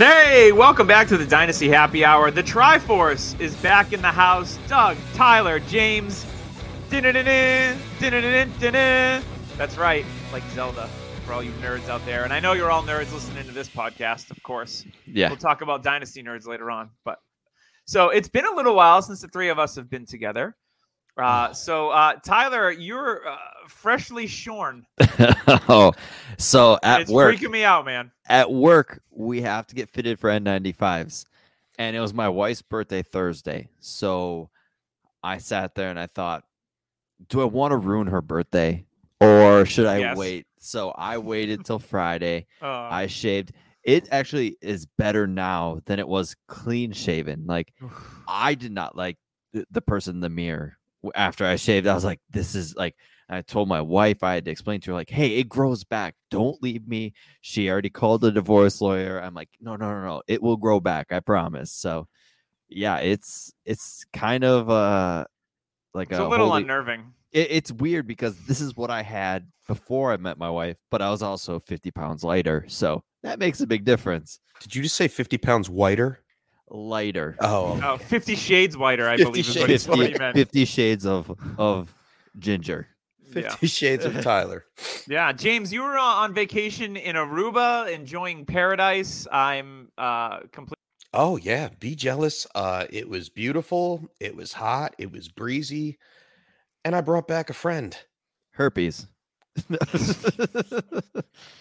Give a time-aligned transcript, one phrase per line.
[0.00, 2.30] Hey, welcome back to the Dynasty Happy Hour.
[2.30, 4.58] The Triforce is back in the house.
[4.66, 6.24] Doug, Tyler, James.
[9.58, 10.88] That's right, like Zelda
[11.26, 12.24] for all you nerds out there.
[12.24, 14.86] And I know you're all nerds listening to this podcast, of course.
[15.04, 15.28] Yeah.
[15.28, 16.88] We'll talk about Dynasty nerds later on.
[17.04, 17.18] But
[17.84, 20.56] so it's been a little while since the three of us have been together.
[21.22, 23.36] Uh, so uh, Tyler, you're uh,
[23.68, 24.86] freshly shorn.
[25.68, 25.92] oh,
[26.38, 28.10] so at it's work, freaking me out, man.
[28.28, 31.26] at work, we have to get fitted for N95s,
[31.78, 33.68] and it was my wife's birthday Thursday.
[33.80, 34.50] So
[35.22, 36.44] I sat there and I thought,
[37.28, 38.86] do I want to ruin her birthday
[39.20, 40.16] or should I Yes.
[40.16, 40.46] wait?
[40.58, 42.46] So I waited till Friday.
[42.60, 43.52] Uh, I shaved.
[43.82, 47.44] It actually is better now than it was clean shaven.
[47.46, 47.72] Like
[48.28, 49.16] I did not like
[49.70, 50.78] the, person in the mirror
[51.14, 51.86] after I shaved.
[51.86, 52.94] I was like, this is like,
[53.28, 56.14] I told my wife, I had to explain to her, like, hey, it grows back.
[56.30, 57.12] Don't leave me.
[57.42, 59.20] She already called the divorce lawyer.
[59.20, 60.22] I'm like, no, no, no, no.
[60.26, 61.12] It will grow back.
[61.12, 61.70] I promise.
[61.72, 62.08] So,
[62.68, 65.24] yeah, it's, it's kind of uh
[65.94, 67.12] like it's a little holy- unnerving.
[67.32, 71.02] it, it's weird because this is what I had before I met my wife, but
[71.02, 72.64] I was also 50 pounds lighter.
[72.68, 74.40] So that makes a big difference.
[74.60, 76.19] Did you just say 50 pounds whiter?
[76.70, 77.36] Lighter.
[77.40, 80.64] Oh, Oh, 50 shades whiter, I 50 believe is what, he- shades what 50, 50
[80.64, 81.94] shades of of
[82.38, 82.86] ginger.
[83.32, 83.68] 50 Yeah.
[83.68, 84.64] shades of Tyler.
[85.08, 89.26] yeah, James, you were uh, on vacation in Aruba, enjoying paradise.
[89.30, 90.76] I'm uh, completely.
[91.12, 92.46] Oh yeah, be jealous.
[92.54, 95.98] Uh it was beautiful, it was hot, it was breezy,
[96.84, 97.96] and I brought back a friend.
[98.52, 99.06] Herpes.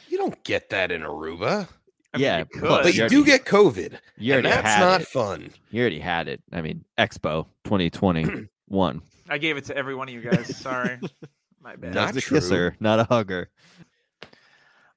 [0.10, 1.68] You don't get that in Aruba.
[2.14, 2.62] I mean, Yeah, you could.
[2.62, 4.00] But you You're- do get COVID.
[4.18, 5.08] you and already that's had not it.
[5.08, 5.50] fun.
[5.72, 6.42] You already had it.
[6.52, 9.02] I mean, Expo 2021.
[9.30, 10.56] I gave it to every one of you guys.
[10.58, 11.00] Sorry,
[11.62, 11.94] my bad.
[11.94, 12.38] Not a true.
[12.40, 13.50] kisser, not a hugger.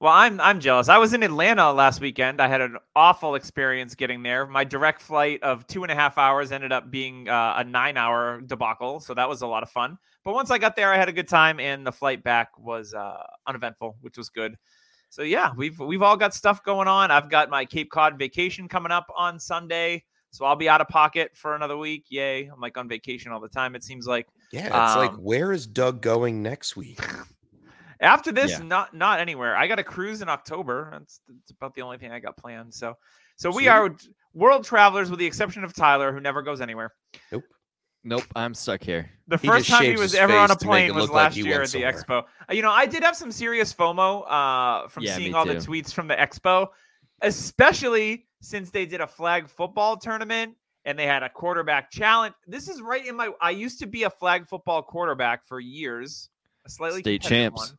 [0.01, 0.89] Well, I'm I'm jealous.
[0.89, 2.41] I was in Atlanta last weekend.
[2.41, 4.47] I had an awful experience getting there.
[4.47, 8.41] My direct flight of two and a half hours ended up being uh, a nine-hour
[8.47, 9.99] debacle, so that was a lot of fun.
[10.25, 12.95] But once I got there, I had a good time, and the flight back was
[12.95, 14.57] uh, uneventful, which was good.
[15.13, 17.11] So yeah, we've we've all got stuff going on.
[17.11, 20.89] I've got my Cape Cod vacation coming up on Sunday, so I'll be out of
[20.89, 22.07] pocket for another week.
[22.09, 22.47] Yay!
[22.47, 23.75] I'm like on vacation all the time.
[23.75, 24.27] It seems like.
[24.53, 26.99] Yeah, it's like Um, where is Doug going next week?
[28.01, 28.63] After this, Yeah.
[28.65, 29.55] not not anywhere.
[29.55, 30.89] I got a cruise in October.
[30.93, 32.73] That's, that's about the only thing I got planned.
[32.73, 32.97] So,
[33.37, 33.95] so we are
[34.33, 36.91] world travelers, with the exception of Tyler, who never goes anywhere.
[37.31, 37.45] Nope,
[38.35, 39.11] I'm stuck here.
[39.29, 41.13] The He first time he was ever on a face to make plane was look
[41.13, 42.25] like last year at the expo.
[42.51, 45.93] You know, I did have some serious FOMO uh, from Yeah, seeing all the tweets
[45.93, 46.69] from the expo,
[47.23, 52.35] especially since they did a flag football tournament and they had a quarterback challenge.
[52.47, 53.31] This is right in my.
[53.41, 56.29] I used to be a flag football quarterback for years,
[56.67, 57.71] a slightly State champs.
[57.71, 57.79] one.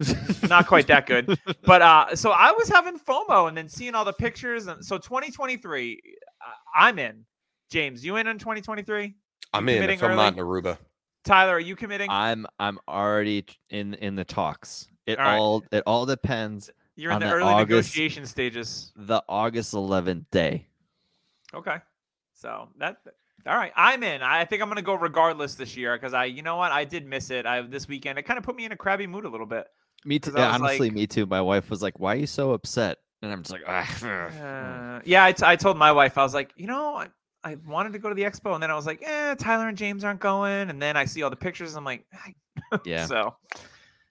[0.48, 4.04] Not quite that good, but uh, so I was having FOMO and then seeing all
[4.04, 4.66] the pictures.
[4.66, 6.00] And so 2023,
[6.40, 7.24] uh, I'm in.
[7.70, 9.14] James, you in in 2023?
[9.54, 10.38] I'm in if I'm not in?
[10.38, 10.78] Aruba.
[11.24, 12.08] Tyler, are you committing?
[12.10, 14.88] I'm I'm already in in the talks.
[15.06, 15.36] It All right.
[15.38, 18.92] all it all depends You're in on the early August- negotiation stages.
[18.96, 20.66] the August 11th day.
[21.54, 21.76] Okay.
[22.34, 22.98] So that
[23.46, 23.72] all right.
[23.76, 24.22] I'm in.
[24.22, 26.72] I think I'm gonna go regardless this year because I you know what?
[26.72, 27.46] I did miss it.
[27.46, 28.18] I this weekend.
[28.18, 29.66] It kind of put me in a crabby mood a little bit.
[30.04, 30.32] Me too.
[30.36, 31.26] I was honestly, like- me too.
[31.26, 34.04] My wife was like, "Why are you so upset?" And I'm just like, ah,
[34.96, 37.04] Uh, yeah, I, t- I told my wife, I was like, you know,
[37.44, 39.76] I, wanted to go to the expo, and then I was like, eh, Tyler and
[39.76, 42.06] James aren't going, and then I see all the pictures, and I'm like,
[42.84, 43.06] Yeah.
[43.06, 43.34] So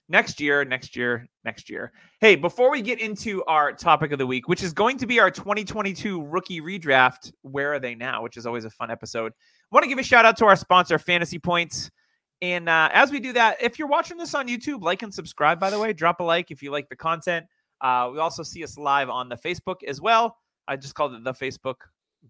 [0.08, 1.92] next year, next year, next year.
[2.20, 5.20] Hey, before we get into our topic of the week, which is going to be
[5.20, 8.22] our 2022 rookie redraft, where are they now?
[8.22, 9.32] Which is always a fun episode.
[9.32, 11.90] I want to give a shout out to our sponsor, Fantasy Points.
[12.42, 15.60] And uh, as we do that, if you're watching this on YouTube, like and subscribe,
[15.60, 15.92] by the way.
[15.92, 17.46] Drop a like if you like the content.
[17.80, 20.36] Uh, we also see us live on the Facebook as well.
[20.68, 21.76] I just called it the Facebook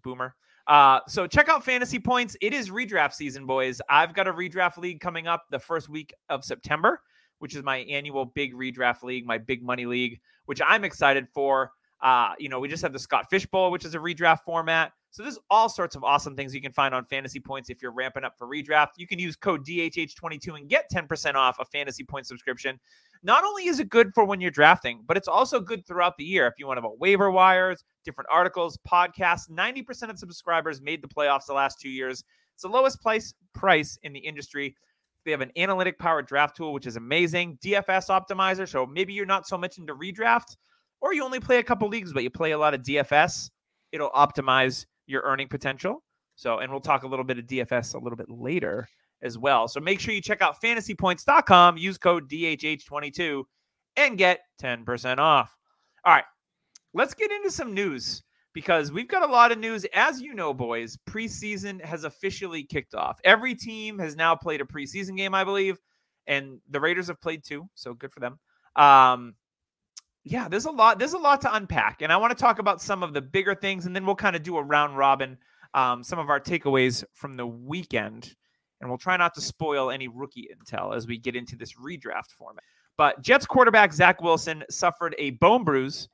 [0.03, 0.35] boomer.
[0.67, 2.37] Uh, so check out Fantasy Points.
[2.41, 3.81] It is redraft season, boys.
[3.89, 7.01] I've got a redraft league coming up the first week of September,
[7.39, 11.71] which is my annual big redraft league, my big money league, which I'm excited for.
[12.03, 14.91] Uh, you know, we just have the Scott Fish Bowl, which is a redraft format.
[15.11, 17.93] So there's all sorts of awesome things you can find on Fantasy Points if you're
[17.93, 18.89] ramping up for redraft.
[18.97, 22.77] You can use code DHH22 and get 10% off a Fantasy Point subscription.
[23.21, 26.25] Not only is it good for when you're drafting, but it's also good throughout the
[26.25, 26.45] year.
[26.47, 31.07] If you want to about waiver wires, different articles, podcasts, 90% of subscribers made the
[31.07, 32.23] playoffs the last two years.
[32.55, 34.75] It's the lowest price price in the industry.
[35.25, 37.59] They have an analytic powered draft tool, which is amazing.
[37.63, 38.67] DFS optimizer.
[38.67, 40.57] So maybe you're not so much into redraft,
[41.03, 43.51] or you only play a couple leagues, but you play a lot of DFS.
[43.91, 46.01] It'll optimize your earning potential.
[46.35, 48.87] So, and we'll talk a little bit of DFS a little bit later
[49.21, 49.67] as well.
[49.67, 53.43] So make sure you check out fantasypoints.com, use code DHH22,
[53.97, 55.53] and get 10% off.
[56.05, 56.23] All right,
[56.93, 58.23] let's get into some news
[58.53, 59.85] because we've got a lot of news.
[59.93, 63.19] As you know, boys, preseason has officially kicked off.
[63.25, 65.77] Every team has now played a preseason game, I believe,
[66.27, 67.69] and the Raiders have played too.
[67.75, 68.39] So good for them.
[68.77, 69.35] Um,
[70.23, 70.99] yeah, there's a lot.
[70.99, 73.53] There's a lot to unpack, and I want to talk about some of the bigger
[73.53, 75.37] things, and then we'll kind of do a round robin,
[75.73, 78.35] um, some of our takeaways from the weekend,
[78.79, 82.31] and we'll try not to spoil any rookie intel as we get into this redraft
[82.37, 82.63] format.
[82.95, 86.09] But Jets quarterback Zach Wilson suffered a bone bruise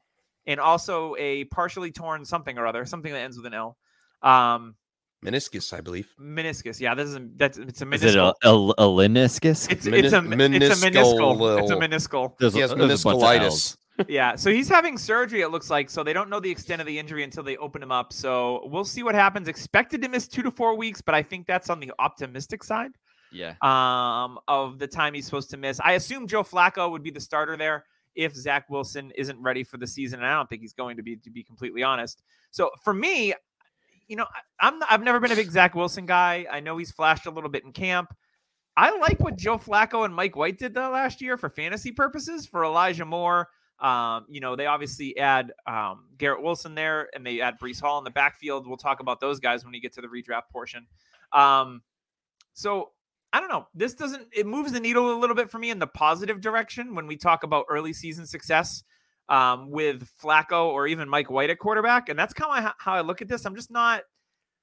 [0.47, 3.77] and also a partially torn something or other, something that ends with an L.
[4.23, 4.75] Um,
[5.23, 6.11] meniscus, I believe.
[6.19, 6.79] Meniscus.
[6.79, 8.03] Yeah, this is that's it's a meniscus.
[8.03, 9.69] Is it a, a, a meniscus?
[9.71, 11.59] It's, it's a it's a meniscal.
[11.61, 12.37] It's a meniscal.
[12.39, 13.77] There's, He has there's a bunch of meniscalitis.
[14.07, 15.41] Yeah, so he's having surgery.
[15.41, 17.83] It looks like so they don't know the extent of the injury until they open
[17.83, 18.13] him up.
[18.13, 19.47] So we'll see what happens.
[19.47, 22.91] Expected to miss two to four weeks, but I think that's on the optimistic side
[23.31, 23.55] Yeah.
[23.61, 25.79] um, of the time he's supposed to miss.
[25.83, 27.85] I assume Joe Flacco would be the starter there
[28.15, 30.19] if Zach Wilson isn't ready for the season.
[30.19, 32.23] And I don't think he's going to be, to be completely honest.
[32.51, 33.33] So for me,
[34.07, 34.25] you know,
[34.59, 36.47] I'm I've never been a big Zach Wilson guy.
[36.51, 38.13] I know he's flashed a little bit in camp.
[38.75, 42.63] I like what Joe Flacco and Mike White did last year for fantasy purposes for
[42.63, 43.47] Elijah Moore.
[43.81, 47.97] Um, you know, they obviously add um, Garrett Wilson there and they add Breece Hall
[47.97, 48.67] in the backfield.
[48.67, 50.85] We'll talk about those guys when we get to the redraft portion.
[51.31, 51.81] Um,
[52.53, 52.91] so
[53.31, 53.67] I don't know.
[53.73, 56.95] This doesn't it moves the needle a little bit for me in the positive direction
[56.95, 58.83] when we talk about early season success
[59.29, 63.01] um, with Flacco or even Mike White at quarterback, and that's kind of how I
[63.01, 63.45] look at this.
[63.45, 64.01] I'm just not,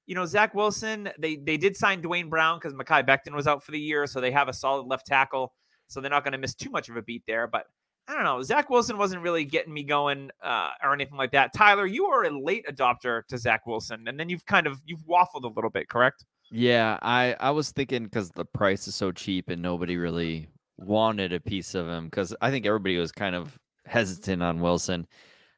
[0.07, 1.09] you know, Zach Wilson.
[1.19, 4.21] They they did sign Duane Brown because Mekhi Becton was out for the year, so
[4.21, 5.55] they have a solid left tackle,
[5.87, 7.47] so they're not going to miss too much of a beat there.
[7.47, 7.67] But
[8.09, 8.43] I don't know.
[8.43, 11.53] Zach Wilson wasn't really getting me going uh, or anything like that.
[11.53, 15.05] Tyler, you are a late adopter to Zach Wilson, and then you've kind of you've
[15.09, 16.25] waffled a little bit, correct?
[16.51, 20.49] Yeah, I I was thinking because the price is so cheap and nobody really
[20.79, 25.07] wanted a piece of him because I think everybody was kind of hesitant on Wilson,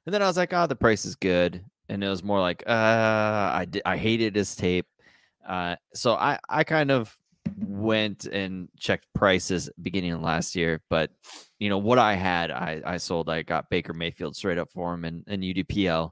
[0.07, 2.63] and then I was like, oh, the price is good, and it was more like,
[2.67, 4.87] uh, I I hated his tape,
[5.47, 7.15] uh, so I I kind of
[7.57, 11.11] went and checked prices beginning of last year, but
[11.59, 13.29] you know what I had, I I sold.
[13.29, 16.11] I got Baker Mayfield straight up for him and and UDPL,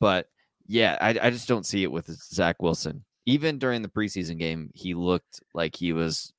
[0.00, 0.28] but
[0.66, 4.70] yeah, I I just don't see it with Zach Wilson even during the preseason game,
[4.74, 6.32] he looked like he was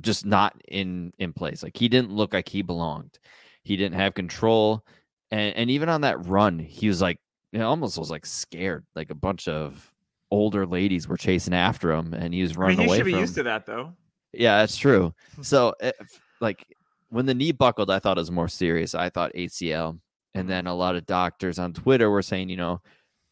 [0.00, 1.62] just not in in place.
[1.62, 3.18] Like he didn't look like he belonged.
[3.62, 4.84] He didn't have control,
[5.30, 7.18] and and even on that run, he was like,
[7.52, 8.84] it almost was like scared.
[8.94, 9.91] Like a bunch of
[10.32, 13.04] older ladies were chasing after him, and he was I running mean, he away should
[13.04, 13.92] be used to that though.
[14.32, 15.14] Yeah, that's true.
[15.36, 15.42] Hmm.
[15.42, 16.66] So, eh, if, like
[17.10, 18.94] when the knee buckled, I thought it was more serious.
[18.94, 20.00] I thought ACL,
[20.34, 20.48] and hmm.
[20.48, 22.80] then a lot of doctors on Twitter were saying, you know,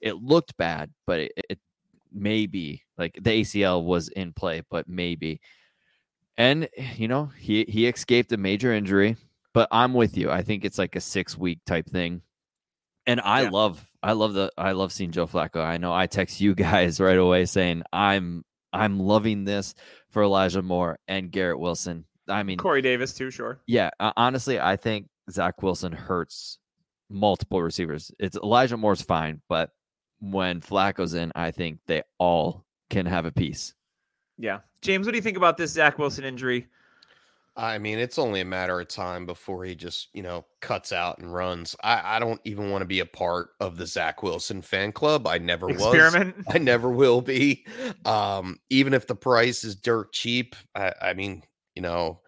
[0.00, 1.58] it looked bad, but it, it
[2.12, 5.40] maybe like the ACL was in play, but maybe.
[6.36, 9.16] And you know, he he escaped a major injury,
[9.54, 10.30] but I'm with you.
[10.30, 12.22] I think it's like a six week type thing.
[13.06, 13.50] And I Yeah.
[13.50, 15.62] love I love the I love seeing Joe Flacco.
[15.64, 19.74] I know I text you guys right away saying I'm I'm loving this
[20.10, 22.04] for Elijah Moore and Garrett Wilson.
[22.28, 23.60] I mean, Corey Davis too, sure.
[23.66, 26.58] yeah, uh, honestly, I think Zach Wilson hurts
[27.08, 28.12] multiple receivers.
[28.20, 29.70] It's Elijah Moore's fine, but
[30.20, 33.74] when Flacco's in, I think they all can have a piece.
[34.38, 36.68] Yeah, James, what do you think about this Zach Wilson injury?
[37.60, 41.18] I mean, it's only a matter of time before he just, you know, cuts out
[41.18, 41.76] and runs.
[41.82, 45.26] I, I don't even want to be a part of the Zach Wilson fan club.
[45.26, 45.76] I never was.
[45.76, 46.36] Experiment.
[46.48, 47.66] I never will be.
[48.06, 51.42] Um, even if the price is dirt cheap, I, I mean,
[51.74, 52.20] you know,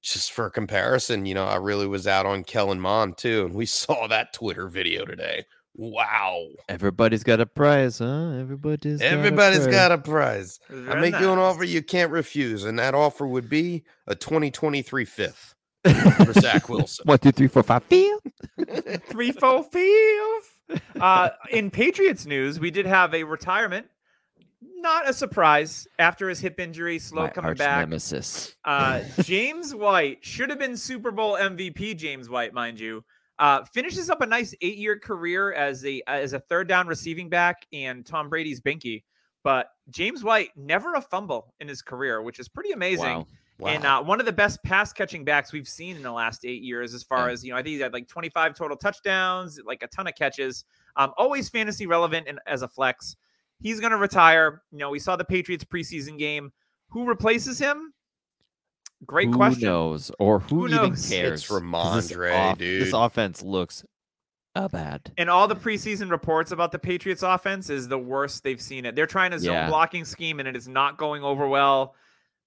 [0.00, 3.66] just for comparison, you know, I really was out on Kellen Mond too, and we
[3.66, 5.44] saw that Twitter video today.
[5.78, 6.44] Wow.
[6.68, 8.32] Everybody's got a prize, huh?
[8.32, 10.58] Everybody's Everybody's got got a prize.
[10.68, 14.16] I very make you an offer you can't refuse, and that offer would be a
[14.16, 15.54] 2023 fifth
[15.84, 17.04] for Zach Wilson.
[17.06, 19.00] one, two, three, four, five, five.
[19.08, 20.80] three, four, five.
[21.00, 23.86] Uh, in Patriots news, we did have a retirement.
[24.80, 27.80] Not a surprise after his hip injury, slow My coming arch back.
[27.80, 28.56] nemesis.
[28.64, 31.96] Uh, James White should have been Super Bowl MVP.
[31.96, 33.04] James White, mind you,
[33.38, 37.66] uh, finishes up a nice eight-year career as a as a third down receiving back
[37.72, 39.02] and Tom Brady's binky.
[39.44, 43.04] But James White never a fumble in his career, which is pretty amazing.
[43.04, 43.26] Wow.
[43.60, 43.68] Wow.
[43.70, 46.62] And uh, one of the best pass catching backs we've seen in the last eight
[46.62, 47.32] years, as far Yeah.
[47.32, 50.14] as you know, I think he had like 25 total touchdowns, like a ton of
[50.14, 50.64] catches.
[50.94, 53.16] Um, always fantasy relevant and as a flex.
[53.60, 54.62] He's going to retire.
[54.70, 56.52] You know, we saw the Patriots preseason game.
[56.90, 57.92] Who replaces him?
[59.06, 59.62] Great who question.
[59.62, 61.08] Who knows or who, Who even knows?
[61.08, 61.40] cares?
[61.42, 62.82] It's 'Cause this off- dude.
[62.82, 63.84] This offense looks
[64.56, 65.12] uh, bad.
[65.16, 68.96] And all the preseason reports about the Patriots offense is the worst they've seen it.
[68.96, 69.68] They're trying a zone Yeah.
[69.68, 71.94] blocking scheme and it is not going over well.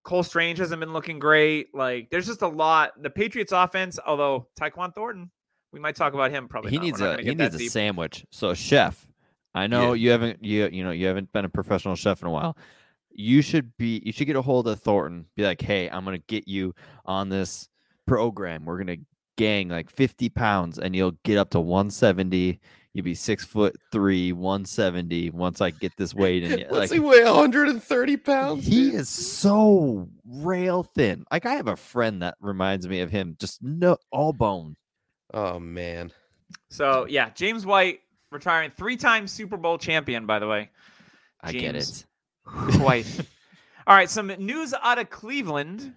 [0.03, 1.73] Cole Strange hasn't been looking great.
[1.73, 3.01] Like there's just a lot.
[3.01, 5.31] The Patriots offense, although Tyquan Thornton,
[5.71, 6.71] we might talk about him probably.
[6.71, 6.83] he not.
[6.83, 7.71] needs not a he needs a deep.
[7.71, 8.25] sandwich.
[8.31, 9.07] So chef,
[9.55, 10.03] I know Yeah.
[10.03, 12.57] you haven't you you know you haven't been a professional chef in a while.
[13.13, 15.25] You should be you should get a hold of Thornton.
[15.35, 16.73] Be like, hey, I'm gonna get you
[17.05, 17.69] on this
[18.07, 18.65] program.
[18.65, 18.97] We're gonna
[19.37, 22.59] gang like 50 pounds, and you'll get up to 170.
[22.93, 25.29] You'll be six foot three, 170.
[25.29, 27.23] Once I get this weight, and What's like he weigh?
[27.23, 28.65] 130 pounds.
[28.65, 28.95] he dude?
[28.95, 31.23] is so rail thin.
[31.31, 33.35] Like I have a friend that reminds me of him.
[33.39, 34.75] Just no all bone.
[35.33, 36.11] Oh man.
[36.69, 37.99] So yeah, James White
[38.29, 40.69] retiring three-time Super Bowl champion, by the way.
[41.41, 42.05] I get it.
[42.45, 43.07] White.
[43.87, 45.93] All right, some news out of Cleveland.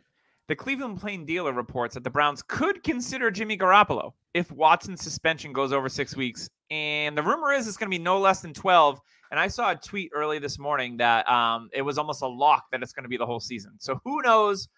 [0.49, 5.53] The Cleveland Plain Dealer reports that the Browns could consider Jimmy Garoppolo if Watson's suspension
[5.55, 6.51] goes over six weeks.
[6.71, 9.01] And the rumor is it's going to be no less than 12.
[9.31, 12.65] And I saw a tweet early this morning that um, it was almost a lock
[12.73, 13.73] that it's going to be the whole season.
[13.79, 14.69] So who knows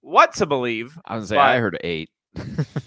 [0.00, 0.96] what to believe?
[1.04, 2.10] I was gonna say I heard eight.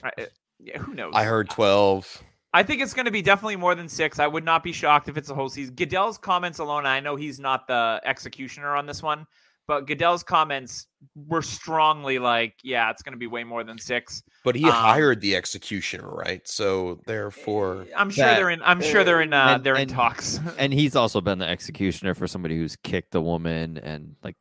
[0.03, 0.27] I-
[0.59, 1.11] yeah, who knows?
[1.13, 2.23] I heard 12.
[2.55, 4.19] I think it's going to be definitely more than six.
[4.19, 5.73] I would not be shocked if it's a whole season.
[5.75, 9.25] Goodell's comments alone, I know he's not the executioner on this one,
[9.67, 14.21] but Goodell's comments were strongly like, yeah, it's going to be way more than six.
[14.43, 16.47] But he Um, hired the executioner, right?
[16.47, 18.61] So therefore, I'm sure That- they're in.
[18.61, 19.33] I'm sure they're in.
[19.33, 20.39] Uh, And- they're in and- talks.
[20.59, 24.35] and he's also been the executioner for somebody who's kicked a woman and like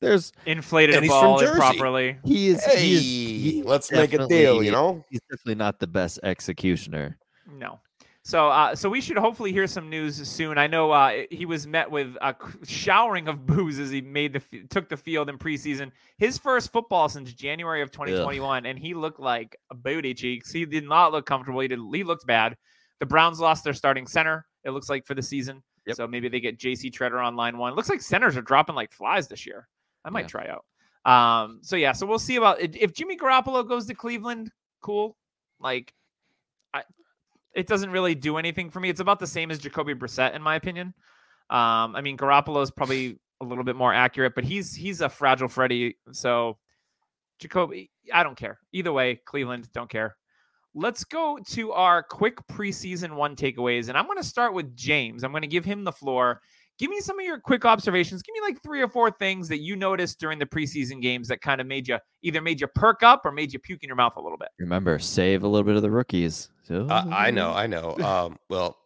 [0.00, 1.52] there's Inflated And a ball Jersey.
[1.52, 2.18] improperly.
[2.22, 5.02] he is hey, he is he let's make a deal, you know?
[5.10, 7.16] he's definitely not the best executioner
[7.58, 7.80] No.
[8.22, 10.58] So, uh, so we should hopefully hear some news soon.
[10.58, 12.34] I know uh, he was met with a
[12.64, 15.92] showering of booze as he made the f- took the field in preseason.
[16.18, 20.50] His first football since January of 2021, and he looked like a booty cheeks.
[20.50, 21.60] He did not look comfortable.
[21.60, 21.78] He did.
[21.94, 22.56] He looked bad.
[22.98, 24.44] The Browns lost their starting center.
[24.64, 25.62] It looks like for the season.
[25.86, 25.96] Yep.
[25.96, 26.90] So maybe they get J.C.
[26.90, 27.74] Tretter on line one.
[27.74, 29.68] looks like centers are dropping like flies this year.
[30.04, 30.26] I might Yeah.
[30.26, 30.64] try out.
[31.44, 31.60] Um.
[31.62, 31.92] So yeah.
[31.92, 34.50] So we'll see about if Jimmy Garoppolo goes to Cleveland.
[34.82, 35.16] Cool.
[35.60, 35.92] Like
[37.56, 38.90] it doesn't really do anything for me.
[38.90, 40.88] It's about the same as Jacoby Brissett, in my opinion.
[41.48, 45.08] Um, I mean, Garoppolo is probably a little bit more accurate, but he's he's a
[45.08, 45.96] fragile Freddy.
[46.12, 46.58] So
[47.38, 48.58] Jacoby, I don't care.
[48.72, 50.16] Either way, Cleveland, don't care.
[50.74, 55.24] Let's go to our quick preseason one takeaways, and I'm going to start with James.
[55.24, 56.42] I'm going to give him the floor.
[56.78, 58.22] Give me some of your quick observations.
[58.22, 61.40] Give me like three or four things that you noticed during the preseason games that
[61.40, 63.96] kind of made you either made you perk up or made you puke in your
[63.96, 64.48] mouth a little bit.
[64.58, 67.96] remember save a little bit of the rookies So- Uh, I know, I know.
[68.04, 68.76] Um, well,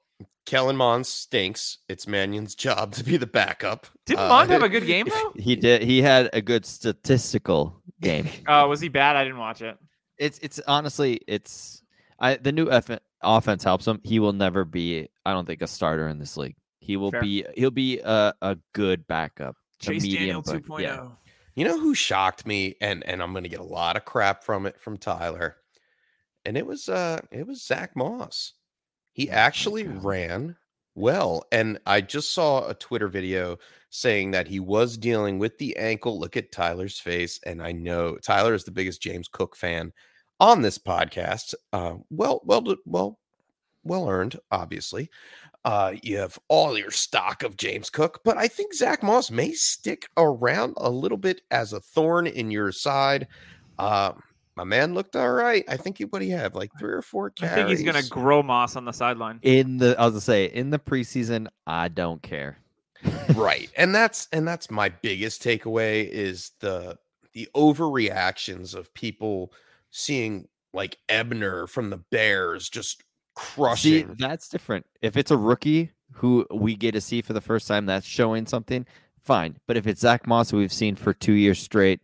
[0.47, 1.79] Kellen Mond stinks.
[1.89, 3.87] It's Mannion's job to be the backup.
[4.07, 5.33] Didn't Uh, Mond have a good game though?
[5.37, 9.17] he did he had a good statistical game Oh, was he bad?
[9.17, 9.77] I didn't watch it.
[10.19, 11.83] it's it's honestly it's
[12.19, 14.01] I the new F- offense helps him.
[14.05, 16.57] He will never be I don't think a starter in this league.
[16.91, 17.21] He will Fair.
[17.21, 19.55] be he'll be a, a good backup.
[19.55, 20.83] a Chase Daniel medium, but 2.0.
[20.83, 21.07] yeah.
[21.55, 24.43] You know who shocked me, and and I'm going to get a lot of crap
[24.43, 25.59] from it from Tyler,
[26.45, 28.55] and it was uh it was Zach Moss.
[29.13, 30.05] He actually God.
[30.05, 30.57] ran
[30.97, 33.59] well, and I just saw a Twitter video
[33.91, 36.19] saying that he was dealing with the ankle.
[36.19, 39.93] Look at Tyler's face, and I know Tyler is the biggest James Cook fan
[40.41, 41.55] on this podcast.
[41.73, 43.21] Uh, well, well, d- well,
[43.85, 45.09] well earned, obviously.
[45.65, 49.53] Uh, you have all your stock of James Cook, but I think Zach Moss may
[49.53, 53.29] stick around a little bit as a thorn in your side.
[53.79, 54.13] Uh,
[54.57, 55.65] my man looked all right.
[55.69, 58.43] I think he what he have like three or four I think he's gonna grow
[58.43, 59.39] moss on the sideline.
[59.43, 62.59] In the I was gonna say in the preseason, I don't care.
[63.35, 66.99] right, and that's and that's my biggest takeaway is the
[67.33, 69.53] the overreactions of people
[69.91, 73.03] seeing like Ebner from the Bears just
[73.41, 74.17] See, crushing.
[74.19, 74.87] that's different.
[75.03, 78.47] If it's a rookie who we get to see for the first time, that's showing
[78.47, 78.87] something.
[79.23, 82.01] Fine, but if it's Zach Moss, who we've seen for two years straight,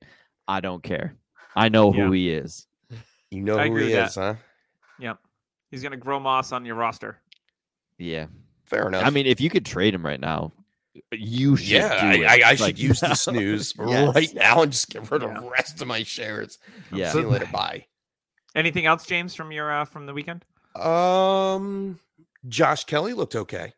[0.48, 1.16] I don't care.
[1.54, 2.04] I know Yeah.
[2.06, 2.66] who he is.
[3.30, 4.34] you know I who agree he with is, huh?
[5.00, 5.18] Yep.
[5.70, 7.18] He's gonna grow moss on your roster.
[7.98, 8.26] Yeah,
[8.64, 9.04] Fair enough.
[9.04, 10.52] I mean, if you could trade him right now,
[11.12, 11.68] you should.
[11.68, 12.44] yeah, do I, it.
[12.44, 13.14] I, I should Like, use the now.
[13.14, 14.14] snooze Yes.
[14.14, 15.40] right now and just get rid of Yeah.
[15.40, 16.58] the rest of my shares.
[16.92, 17.10] Yeah.
[17.12, 17.46] See you later.
[17.52, 17.86] Bye.
[18.54, 20.44] Anything else, James, from your uh, from the weekend?
[20.80, 21.98] Um,
[22.48, 23.72] Josh Kelley looked okay,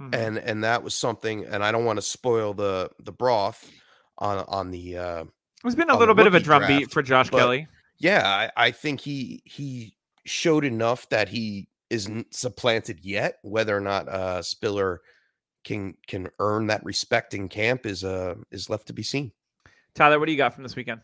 [0.00, 0.14] Mhm.
[0.14, 1.44] and and that was something.
[1.46, 3.70] And I don't want to spoil the the broth
[4.18, 5.24] on on the uh,
[5.62, 7.68] There's been a little bit of a rookie drumbeat for Josh Kelley.
[7.98, 13.38] Yeah, I, I think he he showed enough that he isn't supplanted yet.
[13.42, 15.00] Whether or not uh Spiller
[15.64, 19.32] can can earn that respect in camp is uh is left to be seen.
[19.94, 21.00] Tyler, what do you got from this weekend?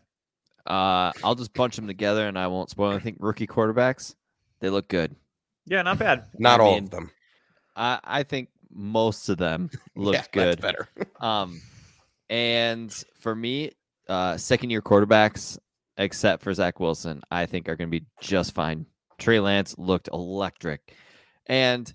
[0.65, 3.15] Uh, I'll just bunch them together and I won't spoil anything.
[3.19, 4.15] Rookie quarterbacks,
[4.59, 5.15] they look good.
[5.65, 6.25] Yeah, not bad.
[6.37, 7.11] Not I all mean, of them.
[7.75, 10.61] I, I think most of them looked yeah, good.
[10.61, 10.87] Better.
[11.19, 11.61] Um,
[12.29, 13.71] and for me,
[14.07, 15.57] uh, second year quarterbacks,
[15.97, 18.85] except for Zach Wilson, I think are going to be just fine.
[19.17, 20.93] Trey Lance looked electric,
[21.47, 21.91] and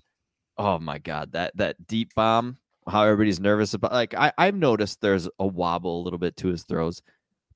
[0.57, 3.93] oh my god, that that deep bomb, how everybody's nervous about.
[3.93, 7.01] Like I, I've noticed there's a wobble a little bit to his throws,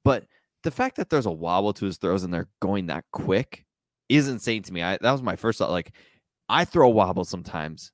[0.06, 0.24] but
[0.64, 3.66] the fact that there's a wobble to his throws and they're going that quick
[4.10, 4.82] is insane to me.
[4.84, 5.72] I that was my first thought.
[5.72, 5.94] Like
[6.50, 7.92] I throw wobble sometimes,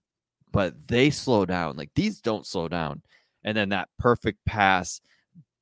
[0.52, 1.76] but they slow down.
[1.76, 3.02] Like these don't slow down.
[3.44, 5.02] And then that perfect pass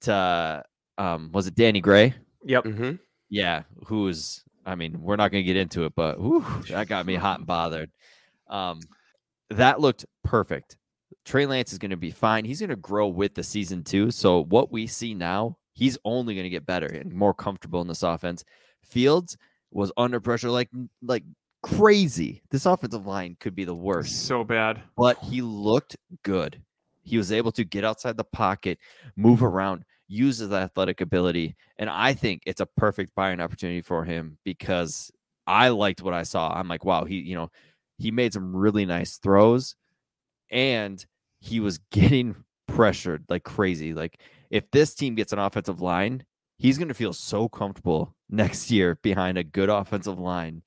[0.02, 0.64] to
[0.98, 2.14] um was it Danny Gray?
[2.46, 2.66] Yep.
[2.66, 2.92] hmm
[3.30, 7.16] Yeah, who's I mean, we're not gonna get into it, but whew, that got me
[7.16, 7.92] hot and bothered.
[8.50, 8.80] Um
[9.50, 10.78] that looked perfect.
[11.26, 12.46] Trey Lance is gonna be fine.
[12.46, 14.12] He's gonna grow with the season too.
[14.12, 18.04] So what we see now, he's only gonna get better and more comfortable in this
[18.04, 18.44] offense.
[18.84, 19.38] Fields
[19.72, 20.70] was under pressure like
[21.02, 21.24] like
[21.64, 22.42] crazy.
[22.50, 24.82] This offensive line could be the worst So bad.
[24.98, 26.62] but he looked good.
[27.04, 28.78] He was able to get outside the pocket,
[29.16, 31.56] move around, use his athletic ability.
[31.78, 35.12] And I think it's a perfect buying opportunity for him because
[35.48, 36.54] I liked what I saw.
[36.54, 37.50] I'm like, wow, he, you know,
[37.98, 39.76] he made some really nice throws
[40.52, 41.04] and
[41.40, 42.36] he was getting
[42.68, 43.94] pressured like crazy.
[43.94, 46.24] Like, if this team gets an offensive line,
[46.62, 50.62] he's going to feel so comfortable next year behind a good offensive line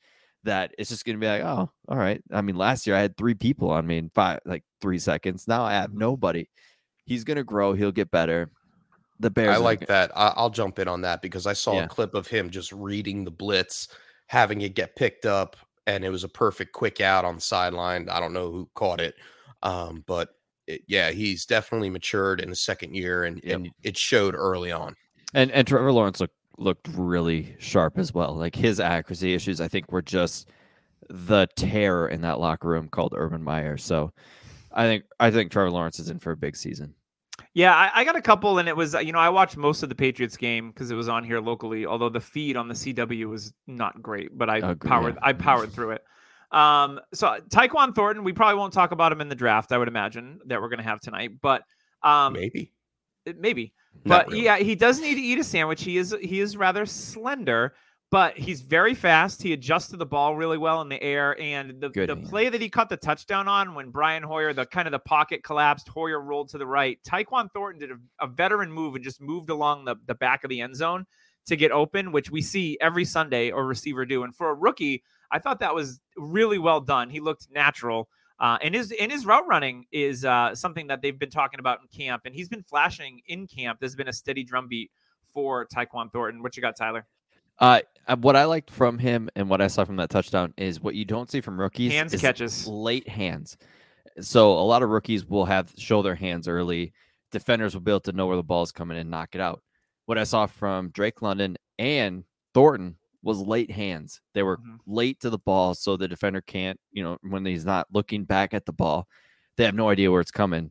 [0.44, 2.22] that it's just going to be like, oh, all right.
[2.30, 5.48] I mean, last year I had three people on me in five, like three seconds.
[5.48, 5.98] Now I have Mm-hmm.
[5.98, 6.48] nobody.
[7.06, 7.72] He's going to grow.
[7.74, 8.50] He'll get better.
[9.20, 9.54] The Bears.
[9.56, 10.10] I like go- that.
[10.16, 11.84] I, I'll jump in on that because I saw Yeah.
[11.84, 13.88] a clip of him just reading the blitz,
[14.26, 18.08] having it get picked up, and it was a perfect quick out on the sideline.
[18.10, 19.14] I don't know who caught it,
[19.62, 20.30] um, but
[20.66, 23.54] it, yeah, he's definitely matured in the second year, and, Yep.
[23.54, 24.96] and it showed early on.
[25.34, 28.34] And and Trevor Lawrence looked looked really sharp as well.
[28.36, 30.48] Like his accuracy issues, I think, were just
[31.10, 33.76] the terror in that locker room called Urban Meyer.
[33.76, 34.12] So
[34.72, 36.94] I think I think Trevor Lawrence is in for a big season.
[37.52, 39.88] Yeah, I, I got a couple, and it was you know I watched most of
[39.88, 41.84] the Patriots game because it was on here locally.
[41.86, 45.18] Although the feed on the CW was not great, but I Agree, powered.
[45.22, 46.04] I powered through it.
[46.52, 49.72] Um, so Tyquan Thornton, we probably won't talk about him in the draft.
[49.72, 51.62] I would imagine that we're going to have tonight, but
[52.02, 52.72] um, Maybe,
[53.26, 53.72] it- maybe.
[54.04, 54.44] Not But really.
[54.44, 55.82] yeah, he does need to eat a sandwich.
[55.82, 57.74] He is he is rather slender,
[58.10, 59.42] but he's very fast.
[59.42, 61.40] He adjusted the ball really well in the air.
[61.40, 62.28] And the, Good the hands.
[62.28, 65.42] play that he caught the touchdown on when Brian Hoyer, the kind of the pocket
[65.42, 66.98] collapsed, Hoyer rolled to the right.
[67.08, 70.50] Tyquan Thornton did a, a veteran move and just moved along the, the back of
[70.50, 71.06] the end zone
[71.46, 74.22] to get open, which we see every Sunday a receiver do.
[74.22, 77.10] And for a rookie, I thought that was really well done.
[77.10, 78.08] He looked natural.
[78.40, 81.78] Uh, and his and his route running is uh, something that they've been talking about
[81.80, 83.78] in camp, and he's been flashing in camp.
[83.80, 84.90] There's been a steady drumbeat
[85.32, 86.42] for Tyquan Thornton.
[86.42, 87.06] What you got, Tyler?
[87.60, 90.80] Uh, uh, what I liked from him and what I saw from that touchdown is
[90.80, 92.66] what you don't see from rookies Hands is catches.
[92.66, 93.56] late hands.
[94.20, 96.92] So a lot of rookies will have show their hands early.
[97.30, 99.62] Defenders will be able to know where the ball is coming and knock it out.
[100.06, 104.20] What I saw from Drake London and Thornton was late hands.
[104.34, 104.78] They were Mhm.
[104.86, 108.54] late to the ball, so the defender can't, you know, when he's not looking back
[108.54, 109.08] at the ball,
[109.56, 110.70] they have no idea where it's coming.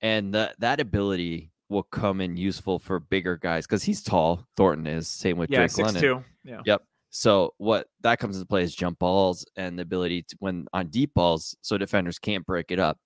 [0.00, 4.46] And that that ability will come in useful for bigger guys because he's tall.
[4.56, 6.02] Thornton is same with Yeah, Drake six London.
[6.02, 6.24] two.
[6.44, 6.62] Yeah.
[6.64, 6.82] Yep.
[7.10, 10.88] So what that comes into play is jump balls and the ability to when on
[10.88, 12.98] deep balls, so defenders can't break it up.